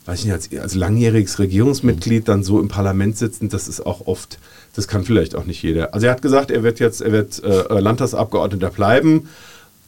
[0.05, 4.07] weiß ich nicht, als, als langjähriges Regierungsmitglied dann so im Parlament sitzen, das ist auch
[4.07, 4.38] oft
[4.76, 5.94] das kann vielleicht auch nicht jeder.
[5.94, 9.29] Also er hat gesagt, er wird jetzt, er wird äh, Landtagsabgeordneter bleiben,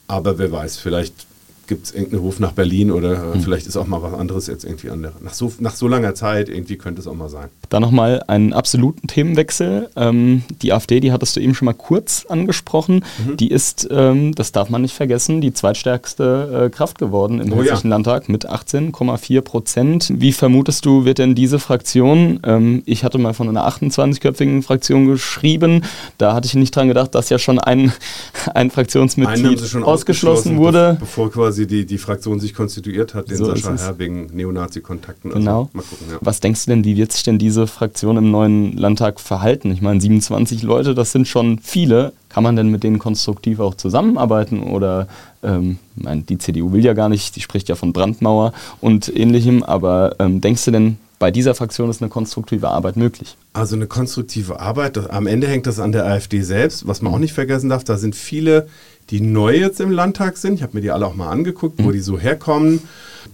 [0.06, 1.26] aber wer weiß, vielleicht
[1.68, 3.42] gibt es irgendeinen Ruf nach Berlin oder mhm.
[3.42, 5.12] vielleicht ist auch mal was anderes jetzt irgendwie andere.
[5.20, 7.48] Nach so, nach so langer Zeit irgendwie könnte es auch mal sein.
[7.68, 9.90] Dann nochmal einen absoluten Themenwechsel.
[9.94, 13.04] Ähm, die AfD, die hattest du eben schon mal kurz angesprochen.
[13.24, 13.36] Mhm.
[13.36, 17.56] Die ist, ähm, das darf man nicht vergessen, die zweitstärkste äh, Kraft geworden im oh,
[17.56, 17.96] Hessischen ja.
[17.96, 20.12] Landtag mit 18,4 Prozent.
[20.16, 25.06] Wie vermutest du, wird denn diese Fraktion, ähm, ich hatte mal von einer 28-köpfigen Fraktion
[25.06, 25.84] geschrieben,
[26.16, 27.92] da hatte ich nicht dran gedacht, dass ja schon ein,
[28.54, 30.96] ein Fraktionsmitglied ausgeschlossen, ausgeschlossen wurde.
[30.98, 35.32] Bevor quasi quasi die, die Fraktion sich konstituiert hat, den so Sascha Herr wegen Neonazi-Kontakten.
[35.32, 35.70] Also genau.
[35.74, 36.18] Also, gucken, ja.
[36.20, 39.70] Was denkst du denn, wie wird sich denn diese Fraktion im neuen Landtag verhalten?
[39.72, 42.12] Ich meine, 27 Leute, das sind schon viele.
[42.28, 44.62] Kann man denn mit denen konstruktiv auch zusammenarbeiten?
[44.62, 45.08] Oder,
[45.42, 49.62] ähm, mein, die CDU will ja gar nicht, die spricht ja von Brandmauer und ähnlichem,
[49.62, 53.36] aber ähm, denkst du denn, bei dieser Fraktion ist eine konstruktive Arbeit möglich.
[53.52, 56.86] Also eine konstruktive Arbeit, das, am Ende hängt das an der AfD selbst.
[56.86, 58.68] Was man auch nicht vergessen darf, da sind viele
[59.10, 60.54] die neu jetzt im Landtag sind.
[60.54, 61.84] Ich habe mir die alle auch mal angeguckt, mhm.
[61.84, 62.82] wo die so herkommen.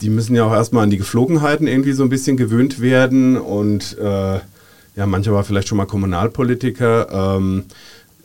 [0.01, 3.37] Die müssen ja auch erstmal an die Geflogenheiten irgendwie so ein bisschen gewöhnt werden.
[3.37, 4.39] Und äh,
[4.97, 7.37] ja, mancher war vielleicht schon mal Kommunalpolitiker.
[7.37, 7.65] Ähm,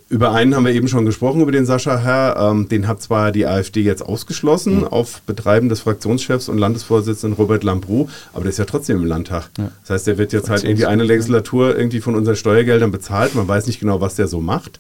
[0.10, 2.36] über einen haben wir eben schon gesprochen, über den Sascha Herr.
[2.38, 4.84] Ähm, den hat zwar die AfD jetzt ausgeschlossen mhm.
[4.86, 9.50] auf Betreiben des Fraktionschefs und Landesvorsitzenden Robert Lambrou, aber der ist ja trotzdem im Landtag.
[9.58, 9.72] Ja.
[9.82, 13.36] Das heißt, der wird jetzt halt irgendwie eine Legislatur irgendwie von unseren Steuergeldern bezahlt.
[13.36, 14.80] Man weiß nicht genau, was der so macht.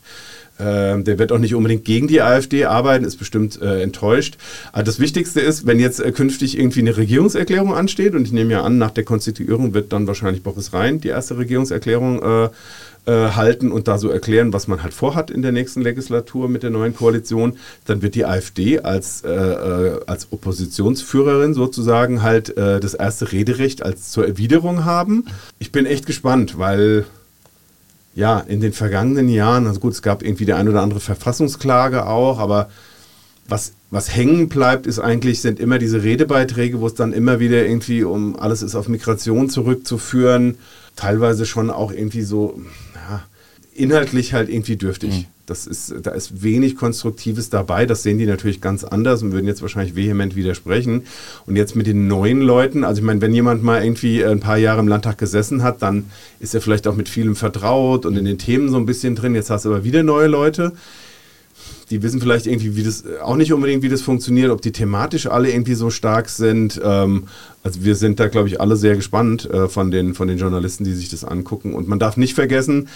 [0.60, 4.38] Ähm, der wird auch nicht unbedingt gegen die AfD arbeiten, ist bestimmt äh, enttäuscht.
[4.74, 8.52] Aber das Wichtigste ist, wenn jetzt äh, künftig irgendwie eine Regierungserklärung ansteht, und ich nehme
[8.52, 12.50] ja an, nach der Konstituierung wird dann wahrscheinlich Boris Rhein die erste Regierungserklärung äh,
[13.06, 16.63] äh, halten und da so erklären, was man halt vorhat in der nächsten Legislatur mit
[16.63, 22.93] der neuen Koalition, dann wird die AfD als, äh, äh, als Oppositionsführerin sozusagen halt das
[22.93, 25.26] erste Rederecht als zur Erwiderung haben.
[25.60, 27.06] Ich bin echt gespannt, weil
[28.15, 32.06] ja, in den vergangenen Jahren, also gut, es gab irgendwie die ein oder andere Verfassungsklage
[32.06, 32.69] auch, aber
[33.48, 37.65] was, was hängen bleibt, ist eigentlich, sind immer diese Redebeiträge, wo es dann immer wieder
[37.65, 40.58] irgendwie um alles ist auf Migration zurückzuführen,
[40.95, 42.62] teilweise schon auch irgendwie so,
[43.80, 45.12] inhaltlich halt irgendwie dürftig.
[45.12, 45.26] Mhm.
[45.46, 47.88] Das ist, da ist wenig Konstruktives dabei.
[47.88, 51.04] Das sehen die natürlich ganz anders und würden jetzt wahrscheinlich vehement widersprechen.
[51.48, 54.58] Und jetzt mit den neuen Leuten, also ich meine, wenn jemand mal irgendwie ein paar
[54.58, 56.06] Jahre im Landtag gesessen hat, dann
[56.39, 59.34] ist er vielleicht auch mit vielem vertraut und in den Themen so ein bisschen drin.
[59.34, 60.74] Jetzt hast du aber wieder neue Leute
[61.89, 65.28] die wissen vielleicht irgendwie, wie das, auch nicht unbedingt, wie das funktioniert, ob die thematisch
[65.28, 66.80] alle irgendwie so stark sind.
[66.84, 67.23] Ähm,
[67.63, 70.84] also wir sind da, glaube ich, alle sehr gespannt äh, von, den, von den Journalisten,
[70.84, 71.73] die sich das angucken.
[71.73, 72.89] Und man darf nicht vergessen,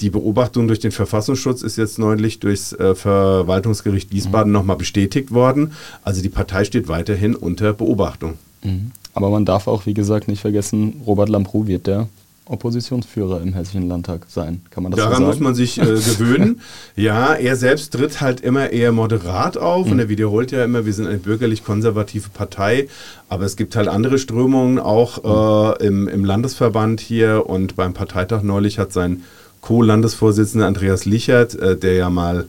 [0.00, 4.58] die Beobachtung durch den Verfassungsschutz ist jetzt neulich durchs äh, Verwaltungsgericht Wiesbaden mhm.
[4.58, 5.72] nochmal bestätigt worden.
[6.02, 8.34] Also die Partei steht weiterhin unter Beobachtung.
[8.62, 8.92] Mhm.
[9.12, 12.08] Aber man darf auch, wie gesagt, nicht vergessen, Robert Lambrou wird der
[12.48, 14.62] Oppositionsführer im Hessischen Landtag sein.
[14.70, 16.60] Kann man das Daran so muss man sich äh, gewöhnen.
[16.96, 19.92] ja, er selbst tritt halt immer eher moderat auf mhm.
[19.92, 22.88] und er wiederholt ja immer, wir sind eine bürgerlich-konservative Partei,
[23.28, 28.42] aber es gibt halt andere Strömungen auch äh, im, im Landesverband hier und beim Parteitag
[28.42, 29.22] neulich hat sein
[29.60, 32.46] Co-Landesvorsitzender Andreas Lichert, äh, der ja mal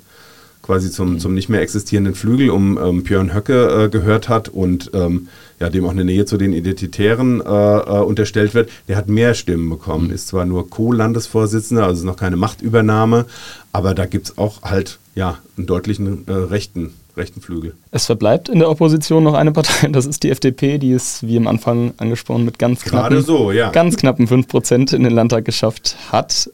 [0.62, 1.20] quasi zum, mhm.
[1.20, 5.28] zum nicht mehr existierenden Flügel um ähm, Björn Höcke äh, gehört hat und ähm,
[5.60, 9.34] ja, dem auch eine Nähe zu den Identitären äh, äh, unterstellt wird, der hat mehr
[9.34, 10.08] Stimmen bekommen.
[10.08, 10.14] Mhm.
[10.14, 13.26] Ist zwar nur Co-Landesvorsitzender, also ist noch keine Machtübernahme,
[13.72, 17.74] aber da gibt es auch halt ja, einen deutlichen äh, rechten rechten Flügel.
[17.92, 21.38] Es verbleibt in der Opposition noch eine Partei, das ist die FDP, die es, wie
[21.38, 23.70] am Anfang angesprochen, mit ganz knappen, so, ja.
[23.72, 26.50] ganz knappen 5% in den Landtag geschafft hat.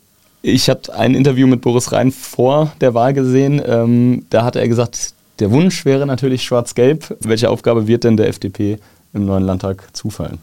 [0.48, 3.60] Ich habe ein Interview mit Boris Rhein vor der Wahl gesehen.
[3.66, 7.18] Ähm, da hat er gesagt, der Wunsch wäre natürlich schwarz-gelb.
[7.22, 8.78] Welche Aufgabe wird denn der FDP
[9.12, 10.38] im neuen Landtag zufallen?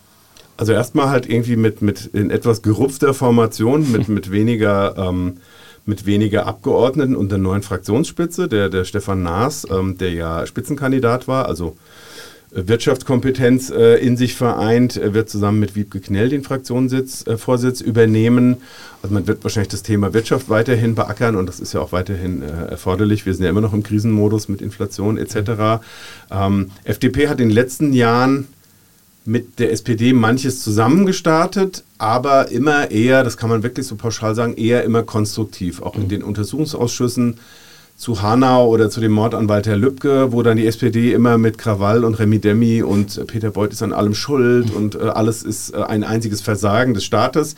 [0.56, 5.36] Also erstmal halt irgendwie mit, mit in etwas gerupfter Formation, mit, mit weniger ähm,
[5.84, 11.28] mit weniger Abgeordneten und der neuen Fraktionsspitze, der, der Stefan Naas, ähm, der ja Spitzenkandidat
[11.28, 11.76] war, also
[12.54, 18.58] Wirtschaftskompetenz äh, in sich vereint, er wird zusammen mit Wiebke Knell den Fraktionsvorsitz äh, übernehmen.
[19.02, 22.42] Also man wird wahrscheinlich das Thema Wirtschaft weiterhin beackern und das ist ja auch weiterhin
[22.42, 23.24] äh, erforderlich.
[23.24, 25.82] Wir sind ja immer noch im Krisenmodus mit Inflation etc.
[26.30, 28.48] Ähm, FDP hat in den letzten Jahren
[29.24, 34.56] mit der SPD manches zusammengestartet, aber immer eher, das kann man wirklich so pauschal sagen,
[34.56, 35.80] eher immer konstruktiv.
[35.80, 37.38] Auch in den Untersuchungsausschüssen
[37.96, 41.58] zu Hanau oder zu dem Mord an Walter Lübcke, wo dann die SPD immer mit
[41.58, 45.74] Krawall und Remi Demi und Peter Beuth ist an allem schuld und äh, alles ist
[45.74, 47.54] äh, ein einziges Versagen des Staates.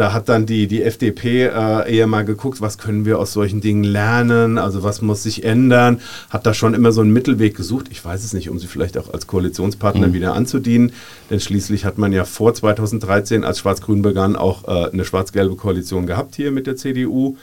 [0.00, 3.60] Da hat dann die, die FDP äh, eher mal geguckt, was können wir aus solchen
[3.60, 7.88] Dingen lernen, also was muss sich ändern, hat da schon immer so einen Mittelweg gesucht.
[7.90, 10.14] Ich weiß es nicht, um sie vielleicht auch als Koalitionspartner mhm.
[10.14, 10.94] wieder anzudienen,
[11.28, 16.06] denn schließlich hat man ja vor 2013, als Schwarz-Grün begann, auch äh, eine schwarz-gelbe Koalition
[16.06, 17.36] gehabt hier mit der CDU.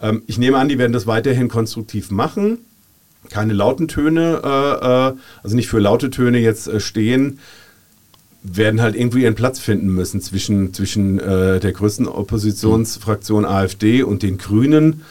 [0.00, 2.58] Ähm, ich nehme an, die werden das weiterhin konstruktiv machen
[3.30, 7.38] keine lauten Töne, äh, äh, also nicht für laute Töne jetzt äh, stehen
[8.44, 14.22] werden halt irgendwie ihren Platz finden müssen zwischen, zwischen äh, der größten Oppositionsfraktion AfD und
[14.22, 15.02] den Grünen.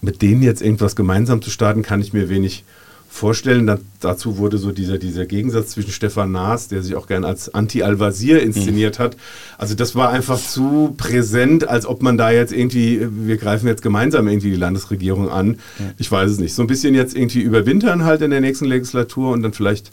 [0.00, 2.64] Mit denen jetzt irgendwas gemeinsam zu starten, kann ich mir wenig
[3.10, 3.66] vorstellen.
[3.66, 7.52] Da, dazu wurde so dieser, dieser Gegensatz zwischen Stefan Naas, der sich auch gern als
[7.54, 9.02] Anti-Al-Wazir inszeniert mhm.
[9.02, 9.16] hat.
[9.58, 13.82] Also das war einfach zu präsent, als ob man da jetzt irgendwie, wir greifen jetzt
[13.82, 15.58] gemeinsam irgendwie die Landesregierung an.
[15.78, 15.86] Ja.
[15.98, 16.54] Ich weiß es nicht.
[16.54, 19.92] So ein bisschen jetzt irgendwie überwintern halt in der nächsten Legislatur und dann vielleicht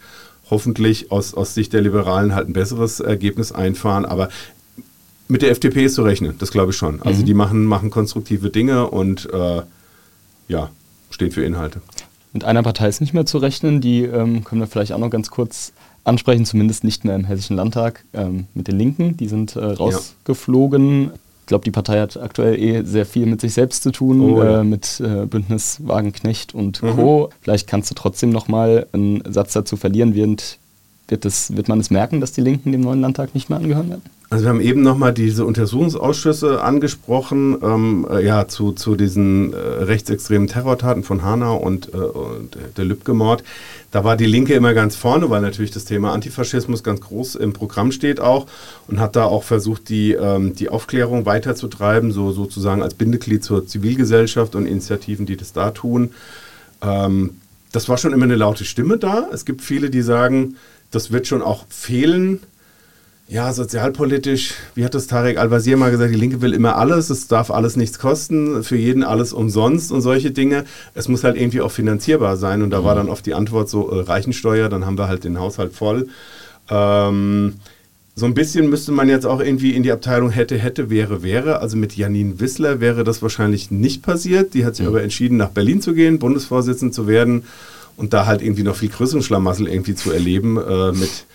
[0.49, 4.05] hoffentlich aus, aus Sicht der Liberalen halt ein besseres Ergebnis einfahren.
[4.05, 4.29] Aber
[5.27, 7.01] mit der FDP ist zu rechnen, das glaube ich schon.
[7.01, 7.25] Also mhm.
[7.25, 9.61] die machen, machen konstruktive Dinge und äh,
[10.47, 10.69] ja,
[11.11, 11.81] stehen für Inhalte.
[12.33, 15.09] Mit einer Partei ist nicht mehr zu rechnen, die ähm, können wir vielleicht auch noch
[15.09, 19.17] ganz kurz ansprechen, zumindest nicht mehr im Hessischen Landtag, ähm, mit den Linken.
[19.17, 21.05] Die sind äh, rausgeflogen.
[21.05, 21.11] Ja
[21.49, 24.61] glaube, die Partei hat aktuell eh sehr viel mit sich selbst zu tun, oh, ja.
[24.61, 26.95] äh, mit äh, Bündnis Wagenknecht und mhm.
[26.95, 27.29] Co.
[27.41, 30.57] Vielleicht kannst du trotzdem noch mal einen Satz dazu verlieren, während
[31.09, 33.89] wird, das, wird man es merken, dass die Linken dem neuen Landtag nicht mehr angehören
[33.89, 34.03] werden?
[34.31, 39.57] Also wir haben eben nochmal diese Untersuchungsausschüsse angesprochen, ähm, äh, ja, zu, zu diesen äh,
[39.57, 43.43] rechtsextremen Terrortaten von Hanau und, äh, und der Lübcke-Mord.
[43.89, 47.53] Da war die Linke immer ganz vorne, weil natürlich das Thema Antifaschismus ganz groß im
[47.53, 48.45] Programm steht auch
[48.87, 53.65] und hat da auch versucht, die, ähm, die Aufklärung weiterzutreiben, so sozusagen als Bindeglied zur
[53.65, 56.11] Zivilgesellschaft und Initiativen, die das da tun.
[56.83, 57.37] Ähm,
[57.71, 59.27] das war schon immer eine laute Stimme da.
[59.33, 60.55] Es gibt viele, die sagen,
[60.91, 62.41] das wird schon auch fehlen,
[63.29, 67.27] ja, sozialpolitisch, wie hat das Tarek Al-Wazir mal gesagt, die Linke will immer alles, es
[67.27, 70.65] darf alles nichts kosten, für jeden alles umsonst und solche Dinge.
[70.95, 72.85] Es muss halt irgendwie auch finanzierbar sein und da mhm.
[72.85, 76.07] war dann oft die Antwort so äh, Reichensteuer, dann haben wir halt den Haushalt voll.
[76.71, 77.53] Ähm,
[78.15, 81.61] so ein bisschen müsste man jetzt auch irgendwie in die Abteilung hätte, hätte, wäre, wäre.
[81.61, 84.55] Also mit Janine Wissler wäre das wahrscheinlich nicht passiert.
[84.55, 84.93] Die hat sich mhm.
[84.93, 87.43] aber entschieden, nach Berlin zu gehen, Bundesvorsitzende zu werden
[87.95, 91.25] und da halt irgendwie noch viel größeren Schlamassel irgendwie zu erleben äh, mit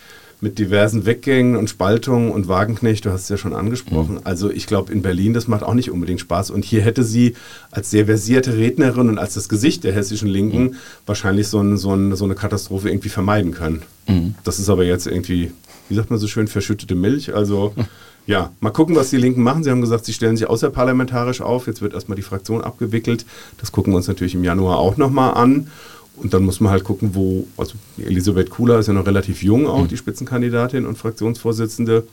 [0.44, 4.16] mit diversen Weggängen und Spaltungen und Wagenknecht, du hast es ja schon angesprochen.
[4.16, 4.20] Mhm.
[4.24, 6.50] Also ich glaube, in Berlin, das macht auch nicht unbedingt Spaß.
[6.50, 7.35] Und hier hätte sie
[7.70, 10.74] als sehr versierte Rednerin und als das Gesicht der hessischen Linken mhm.
[11.07, 13.83] wahrscheinlich so, ein, so, ein, so, eine Katastrophe irgendwie vermeiden können.
[14.07, 14.35] Mhm.
[14.44, 15.50] Das ist aber jetzt irgendwie,
[15.88, 17.35] wie sagt man so schön, verschüttete Milch.
[17.35, 17.72] Also
[18.26, 19.64] ja, mal gucken, was die Linken machen.
[19.64, 21.66] Sie haben gesagt, sie stellen sich außerparlamentarisch auf.
[21.66, 23.24] Jetzt wird erstmal die Fraktion abgewickelt.
[23.62, 25.68] Das gucken wir uns natürlich im Januar auch nochmal an.
[26.16, 29.66] Und dann muss man halt gucken, wo, also Elisabeth Kula ist ja noch relativ jung,
[29.66, 29.88] auch mhm.
[29.88, 32.07] die Spitzenkandidatin und Fraktionsvorsitzende,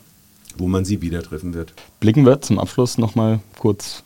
[0.57, 1.73] wo man sie wieder treffen wird.
[1.99, 4.03] Blicken wir zum Abschluss nochmal kurz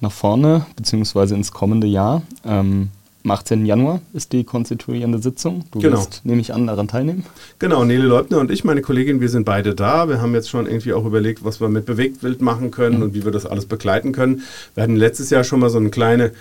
[0.00, 2.22] nach vorne, beziehungsweise ins kommende Jahr.
[2.44, 2.90] Ähm,
[3.26, 3.66] am 18.
[3.66, 5.64] Januar ist die konstituierende Sitzung.
[5.72, 5.96] Du genau.
[5.96, 7.24] wirst, nehme ich an, daran teilnehmen.
[7.58, 10.08] Genau, Nele Leutner und ich, meine Kollegin, wir sind beide da.
[10.08, 13.02] Wir haben jetzt schon irgendwie auch überlegt, was wir mit Bewegtbild machen können mhm.
[13.02, 14.42] und wie wir das alles begleiten können.
[14.74, 16.32] Wir hatten letztes Jahr schon mal so eine kleine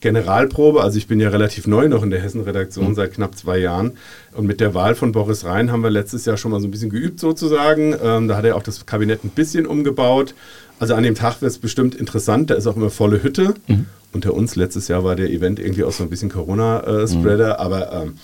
[0.00, 0.82] Generalprobe.
[0.82, 2.94] Also ich bin ja relativ neu noch in der Hessen-Redaktion mhm.
[2.94, 3.92] seit knapp zwei Jahren.
[4.32, 6.70] Und mit der Wahl von Boris Rhein haben wir letztes Jahr schon mal so ein
[6.70, 7.94] bisschen geübt sozusagen.
[8.02, 10.34] Ähm, da hat er auch das Kabinett ein bisschen umgebaut.
[10.78, 12.50] Also an dem Tag wird es bestimmt interessant.
[12.50, 13.54] Da ist auch immer volle Hütte.
[13.68, 13.86] Mhm.
[14.12, 17.60] Unter uns letztes Jahr war der Event irgendwie auch so ein bisschen Corona-Spreader, mhm.
[17.60, 18.14] aber ähm,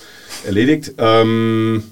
[0.45, 0.95] erledigt.
[0.99, 1.85] Ähm,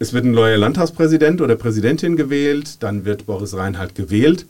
[0.00, 2.82] es wird ein neuer Landtagspräsident oder Präsidentin gewählt.
[2.82, 4.46] Dann wird Boris Rhein halt gewählt.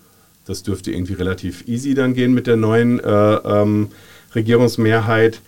[0.47, 3.89] Das dürfte irgendwie relativ easy dann gehen mit der neuen äh, ähm,
[4.35, 5.41] Regierungsmehrheit.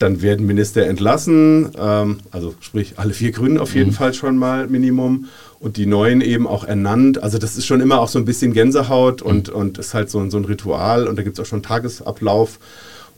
[0.00, 3.94] Dann werden Minister entlassen, ähm, also sprich alle vier Grünen auf jeden mhm.
[3.94, 5.26] Fall schon mal Minimum
[5.60, 7.22] und die neuen eben auch ernannt.
[7.22, 9.54] Also das ist schon immer auch so ein bisschen Gänsehaut und, mhm.
[9.54, 12.58] und ist halt so, so ein Ritual und da gibt es auch schon Tagesablauf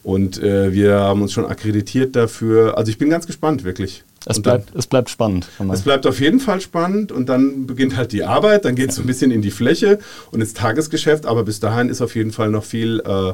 [0.02, 2.76] und äh, wir haben uns schon akkreditiert dafür.
[2.76, 4.04] Also ich bin ganz gespannt, wirklich.
[4.26, 5.48] Es bleibt, dann, es bleibt spannend.
[5.72, 8.96] Es bleibt auf jeden Fall spannend und dann beginnt halt die Arbeit, dann geht es
[8.96, 9.98] so ein bisschen in die Fläche
[10.30, 13.00] und ins Tagesgeschäft, aber bis dahin ist auf jeden Fall noch viel...
[13.00, 13.32] Äh,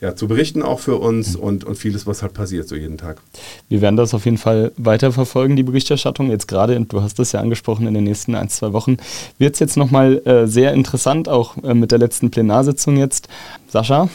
[0.00, 3.22] ja, zu berichten auch für uns und, und vieles, was halt passiert so jeden Tag.
[3.68, 6.30] Wir werden das auf jeden Fall weiterverfolgen, die Berichterstattung.
[6.30, 8.98] Jetzt gerade, du hast es ja angesprochen, in den nächsten ein, zwei Wochen
[9.38, 13.28] wird es jetzt nochmal äh, sehr interessant, auch äh, mit der letzten Plenarsitzung jetzt.
[13.68, 14.08] Sascha,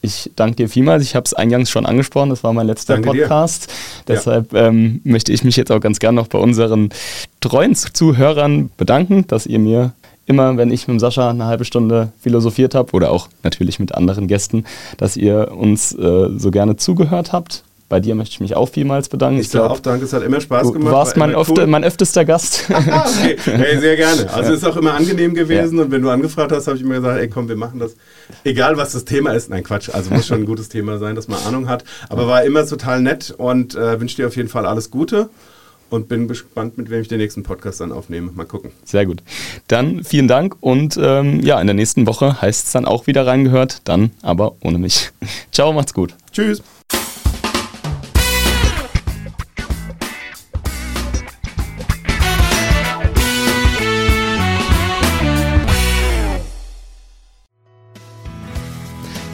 [0.00, 1.02] Ich danke dir vielmals.
[1.04, 2.30] Ich habe es eingangs schon angesprochen.
[2.30, 3.68] Das war mein letzter danke Podcast.
[3.68, 4.14] Dir.
[4.14, 4.68] Deshalb ja.
[4.68, 6.90] ähm, möchte ich mich jetzt auch ganz gern noch bei unseren
[7.40, 9.92] treuen Zuhörern bedanken, dass ihr mir
[10.26, 14.28] immer, wenn ich mit Sascha eine halbe Stunde philosophiert habe oder auch natürlich mit anderen
[14.28, 14.64] Gästen,
[14.96, 17.64] dass ihr uns äh, so gerne zugehört habt.
[17.88, 19.38] Bei dir möchte ich mich auch vielmals bedanken.
[19.38, 20.88] Ich, ich glaube auch, danke, es hat immer Spaß gemacht.
[20.88, 21.66] Du warst mein, cool.
[21.66, 22.64] mein öftester Gast.
[22.70, 24.30] Ah, okay, hey, sehr gerne.
[24.32, 24.56] Also ja.
[24.56, 25.84] ist auch immer angenehm gewesen ja.
[25.84, 27.94] und wenn du angefragt hast, habe ich immer gesagt, ey komm, wir machen das.
[28.44, 29.50] Egal was das Thema ist.
[29.50, 29.90] Nein, Quatsch.
[29.92, 31.84] Also muss schon ein gutes Thema sein, dass man Ahnung hat.
[32.08, 35.28] Aber war immer total nett und äh, wünsche dir auf jeden Fall alles Gute
[35.92, 38.30] und bin gespannt, mit wem ich den nächsten Podcast dann aufnehme.
[38.32, 38.70] Mal gucken.
[38.84, 39.22] Sehr gut.
[39.68, 43.26] Dann vielen Dank und ähm, ja, in der nächsten Woche heißt es dann auch wieder
[43.26, 45.10] reingehört, dann aber ohne mich.
[45.52, 46.14] Ciao, macht's gut.
[46.32, 46.62] Tschüss.